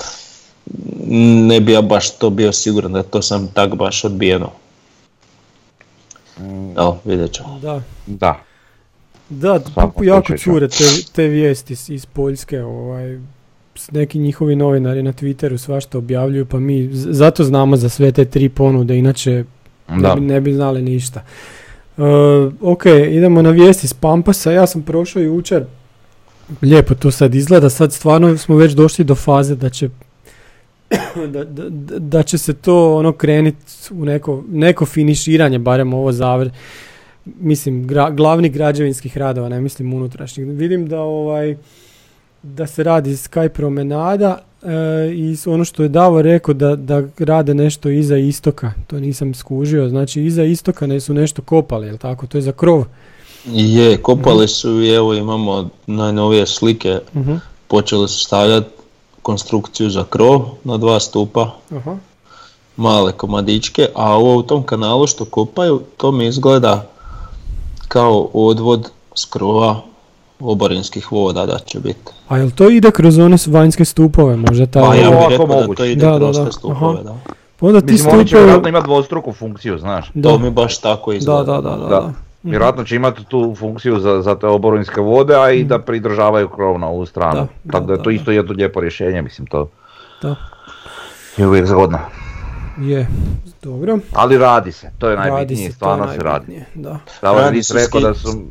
[1.48, 4.50] ne bi ja baš to bio siguran da to sam tak baš odbijeno.
[6.76, 7.58] Evo, vidjet ćemo.
[7.62, 7.80] Da.
[8.06, 8.45] Da.
[9.30, 9.60] Da,
[10.02, 13.18] jako cure te, te vijesti iz, iz Poljske, ovaj,
[13.92, 18.48] neki njihovi novinari na Twitteru svašta objavljuju, pa mi zato znamo za sve te tri
[18.48, 19.44] ponude, inače
[19.88, 20.14] ne Da.
[20.14, 21.22] bi, ne bi znali ništa.
[21.98, 22.02] E,
[22.60, 25.64] ok, idemo na vijesti s Pampasa, ja sam prošao jučer,
[26.62, 29.88] lijepo to sad izgleda, sad stvarno smo već došli do faze da će
[31.32, 33.56] da, da, da- da će se to ono krenit
[33.90, 36.48] u neko, neko finiširanje, barem ovo zavr,
[37.34, 40.46] mislim, gra- glavnih građevinskih radova, ne mislim unutrašnjih.
[40.48, 41.56] Vidim da ovaj
[42.42, 44.68] da se radi Sky promenada e,
[45.08, 49.88] i ono što je Davo rekao da, da rade nešto iza istoka, to nisam skužio,
[49.88, 52.84] znači iza istoka ne su nešto kopali, jel tako, to je za krov.
[53.46, 57.34] Je, kopali su i evo imamo najnovije slike, Mhm.
[57.68, 58.68] počeli su stavljati
[59.22, 61.96] konstrukciju za krov na dva stupa, Aha.
[62.76, 66.86] male komadičke, a ovo u tom kanalu što kopaju, to mi izgleda
[67.88, 69.76] kao odvod s krova
[70.40, 71.98] oborinskih voda da će biti.
[72.28, 74.82] A jel to ide kroz one vanjske stupove, možda taj...
[74.82, 76.44] Pa ja bih rekao da to ide Da, kroz da.
[76.44, 77.02] te stupove, Aha.
[77.02, 77.14] da.
[77.60, 78.42] Onda ti Mislim, oni će stupovi...
[78.42, 80.10] vjerojatno imati dvostruku funkciju, znaš.
[80.14, 81.42] Da, To mi baš tako da, izgleda.
[81.44, 81.88] da, da, da, Da.
[81.90, 82.12] da.
[82.42, 86.78] Vjerojatno će imati tu funkciju za, za te oborinske vode, a i da pridržavaju krov
[86.78, 87.40] na ovu stranu.
[87.40, 87.48] Mhm.
[87.64, 89.68] Da, Tako da, da je to isto jedno lijepo rješenje, mislim to
[90.22, 90.34] Da.
[91.36, 91.98] je uvijek zgodno.
[92.78, 93.06] Je,
[93.62, 93.98] dobro.
[94.12, 96.64] Ali radi se, to je najbitnije, je stvarno se radi.
[96.74, 96.90] Da.
[96.90, 98.42] Je Radi Ris se rekao da su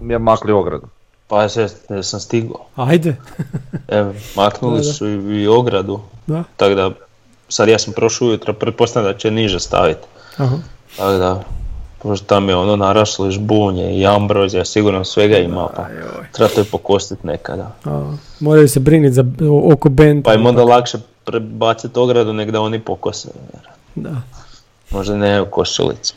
[0.00, 0.86] je makli ogradu.
[1.28, 1.68] Pa se,
[2.02, 2.66] sam stigao.
[2.76, 3.16] Ajde.
[3.88, 4.92] Evo, maknuli Da, da.
[4.92, 6.44] su i, i ogradu, Da.
[6.56, 6.90] tako da
[7.48, 10.06] sad ja sam prošao ujutro, pretpostavljam da će niže staviti.
[10.36, 10.56] Aha.
[10.96, 11.42] Tako da,
[12.02, 15.86] pošto tam je ono naraslo i žbunje i ambrozija, sigurno svega ima, pa
[16.32, 17.72] treba to i pokostit nekada.
[17.84, 19.24] A, moraju se briniti za,
[19.72, 20.30] oko benda.
[20.30, 20.98] Pa im onda lakše
[21.30, 23.28] prebaciti ogradu nek da oni pokose.
[23.94, 24.22] Da.
[24.90, 26.14] Možda ne košulicu.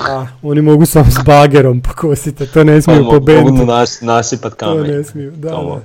[0.00, 4.52] A, oni mogu sam s bagerom pokositi, to ne smiju po Pa Mogu nas, nasipat
[4.52, 4.96] To kamen.
[4.96, 5.80] ne smiju, da, da.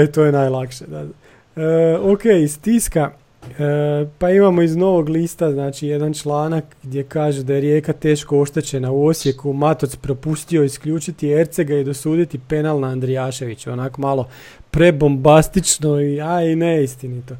[0.00, 1.04] E, to je najlakše, da.
[1.04, 1.62] da.
[1.62, 3.10] E, ok, iz tiska,
[3.58, 8.40] e, pa imamo iz novog lista, znači jedan članak gdje kaže da je Rijeka teško
[8.40, 14.28] oštećena u Osijeku, Matoc propustio isključiti Ercega i dosuditi penal na Andrijaševića, onako malo
[14.70, 17.36] prebombastično i aj neistinito.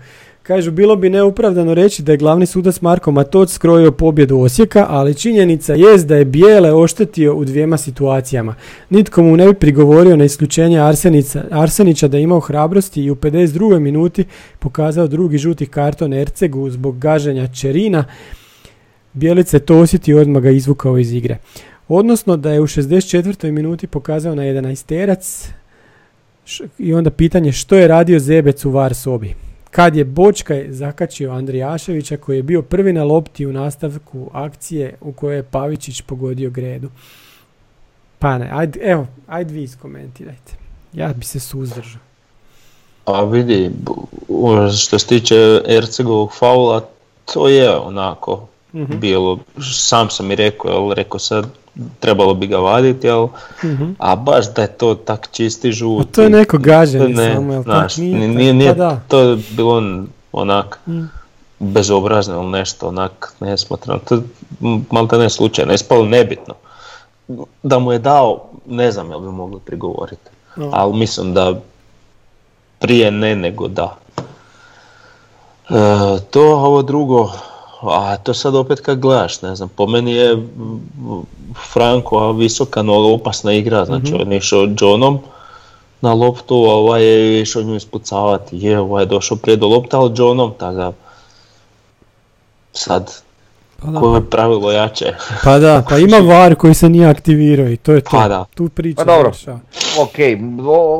[0.49, 5.15] Kažu, bilo bi neopravdano reći da je glavni sudac Marko Matoc skrojio pobjedu Osijeka, ali
[5.15, 8.55] činjenica jest da je Bijele oštetio u dvijema situacijama.
[8.91, 13.15] Nitko mu ne bi prigovorio na isključenje Arsenica, Arsenića da je imao hrabrosti i u
[13.15, 13.79] 52.
[13.79, 14.25] minuti
[14.59, 18.05] pokazao drugi žuti karton Ercegu zbog gaženja Čerina.
[19.13, 21.39] Bijelica je to osjetio i odmah ga izvukao iz igre.
[21.89, 23.51] Odnosno da je u 64.
[23.51, 25.49] minuti pokazao na 11 terac
[26.79, 29.35] i onda pitanje što je radio Zebec u var sobi.
[29.71, 35.13] Kad je Bočkaj zakačio Andrijaševića koji je bio prvi na lopti u nastavku akcije u
[35.13, 36.91] kojoj je Pavičić pogodio gredu.
[38.19, 40.53] Pa ne, ajde, evo, ajde vi iskomentirajte.
[40.93, 42.01] Ja bi se suzdržao.
[43.05, 43.71] A vidi,
[44.79, 46.89] što se tiče Ercegovog faula,
[47.25, 48.99] to je onako Mhm.
[48.99, 51.47] bilo, sam sam i rekao, jel, rekao sad
[52.01, 53.29] trebalo bi ga vaditi, jel,
[53.65, 53.91] Mhm.
[53.99, 56.13] a baš da je to tak čisti A žuti.
[56.13, 57.99] to je neko gaženje ne, samo, jel znaš, tak?
[57.99, 59.01] Nije, nije, nije, nije- pa da.
[59.09, 61.03] to je bilo on- onak Mm.
[61.61, 64.21] bezobrazno ili nešto, onak ne smatram, to je
[64.91, 66.55] malta ne slučajno, ispalo nebitno.
[67.63, 70.71] Da mu je dao, ne znam jel bi mogli prigovoriti, No.
[70.73, 71.55] ali mislim da
[72.79, 73.97] prije ne nego da.
[75.69, 75.75] E,
[76.23, 77.31] to, ovo drugo,
[77.83, 80.49] a to sad opet kad gledaš, ne znam, po meni je
[81.73, 85.19] Franko visoka noga, opasna igra, znači on je išao Johnom
[86.01, 89.97] na loptu, a ovaj je išao nju ispucavati, je, ovaj je došao prije do lopte,
[89.97, 90.93] ali Johnom, tako da
[92.73, 93.23] sad,
[93.79, 94.01] Pa da.
[94.01, 95.15] koje je pravilo jače?
[95.45, 98.11] Pa da, pa ima var koji se nije aktivirao i to je to.
[98.11, 98.45] Pa da.
[98.47, 99.33] Tu priča Pa dobro.
[100.01, 100.15] Ok,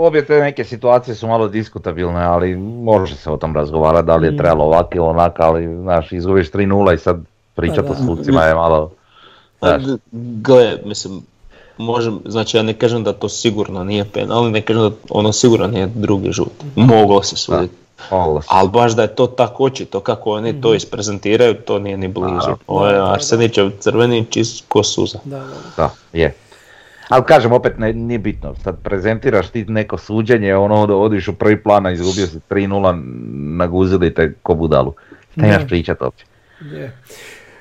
[0.01, 4.27] obje te neke situacije su malo diskutabilne, ali može se o tom razgovarati, da li
[4.27, 4.37] je Mm.
[4.37, 7.21] trebalo ovak ili onak, ali znaš, izgubiš 3-0 i sad
[7.55, 8.03] pričat Pa o da.
[8.07, 8.91] sucima je malo...
[9.61, 9.83] Pa, Znaš.
[10.13, 11.23] gle, mislim,
[11.79, 15.33] možem, znači ja ne kažem da to sigurno nije penal, ali ne kažem da ono
[15.33, 16.65] sigurno nije drugi žuti.
[16.77, 17.75] Moglo se suditi.
[18.49, 22.57] Ali baš da je to tako očito kako oni to isprezentiraju, to nije ni blizu.
[22.67, 23.13] Ovo je.
[23.13, 25.19] Arsenićev crveni čist ko suza.
[25.25, 25.53] Da, da, da.
[25.77, 26.35] Da, je.
[27.09, 31.35] Ali kažem, opet ne, nije bitno, sad prezentiraš ti neko suđenje, ono da odiš u
[31.35, 33.03] prvi plan, a izgubio si 3-0,
[33.57, 34.95] naguzili te ko budalu.
[35.33, 35.47] Šta Da.
[35.47, 36.25] imaš pričat uopće?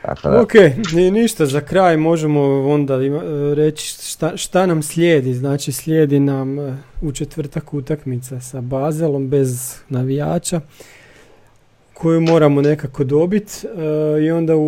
[0.07, 0.53] Tako da, Ok,
[0.93, 5.33] ni ništa, za kraj možemo onda ima- e, reći šta, šta nam slijedi.
[5.33, 10.61] Znači slijedi nam e, u četvrtak utakmica sa Bazelom bez navijača
[11.93, 13.53] koju moramo nekako dobiti
[14.21, 14.61] i onda u,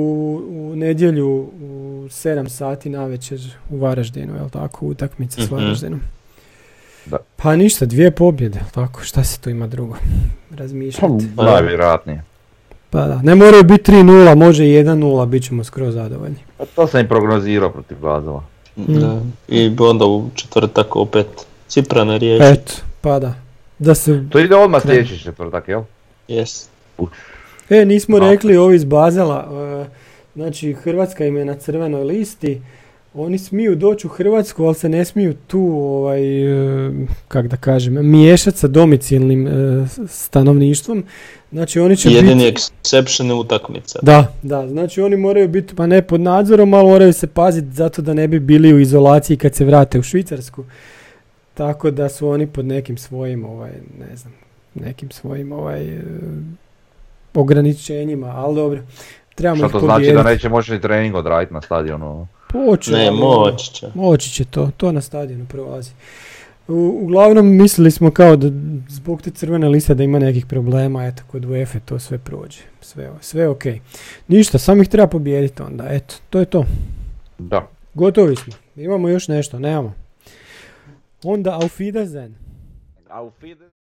[0.50, 1.50] u nedjelju u
[2.06, 5.56] 7 sati navečer u Varaždinu, jel tako, utakmica s Mhm.
[5.56, 6.02] Varaždinom.
[7.06, 7.18] Da.
[7.36, 9.96] Pa ništa, dvije pobjede, tako, šta se tu ima drugo
[10.52, 11.08] razmišljati.
[11.36, 12.24] Pa, najvjerojatnije.
[12.90, 16.36] Pa da, ne moraju biti 3-0, može i 1-0, bit ćemo skroz zadovoljni.
[16.58, 18.44] Pa to sam i prognozirao protiv Bazela.
[18.76, 19.22] Da.
[19.48, 21.28] I onda u četvrtak opet
[21.68, 22.44] Ciprana riješi.
[22.54, 23.34] Eto, pa da.
[23.80, 24.24] Da se...
[24.30, 25.82] To ide odmah sljedeći četvrtak, jel?
[26.30, 26.66] Yes.
[27.70, 28.30] E, nismo Da.
[28.30, 29.86] rekli ovi iz Bazela, e,
[30.36, 32.62] znači Hrvatska im je na crvenoj listi,
[33.14, 36.44] oni smiju doći u Hrvatsku, ali se ne smiju tu, ovaj,
[36.88, 36.92] e,
[37.28, 39.52] kak da kažem, miješati sa domicilnim e,
[40.08, 41.04] stanovništvom.
[41.52, 42.62] Znači oni će Jedini biti...
[42.62, 44.00] exception je utakmica.
[44.02, 48.02] Da, da, znači oni moraju biti, pa ne pod nadzorom, ali moraju se paziti zato
[48.02, 50.64] da ne bi bili u izolaciji kad se vrate u Švicarsku.
[51.54, 54.34] Tako da su oni pod nekim svojim, ovaj, ne znam,
[54.76, 56.02] nekim svojim ovaj, e,
[57.34, 58.80] ograničenjima, ali dobro.
[59.36, 62.28] Trebamo Što ih to znači da neće moći ni trening odraditi na stadionu?
[62.54, 63.88] Poće, Ne, moći će.
[63.94, 65.92] Moći će to, to na stadionu prolazi.
[66.68, 68.48] U, uglavnom mislili smo kao da
[68.90, 73.12] zbog te crvene liste da ima nekih problema, eto kod UEFA to sve prođe, sve,
[73.22, 73.64] sve ok.
[74.28, 76.66] Ništa, samo ih treba pobijediti onda, eto, to je to.
[77.38, 77.68] Da.
[77.94, 79.94] Gotovi smo, imamo još nešto, nemamo.
[81.24, 82.32] Onda auf Wiedersehen.
[83.10, 83.79] Auf Wiedersehen.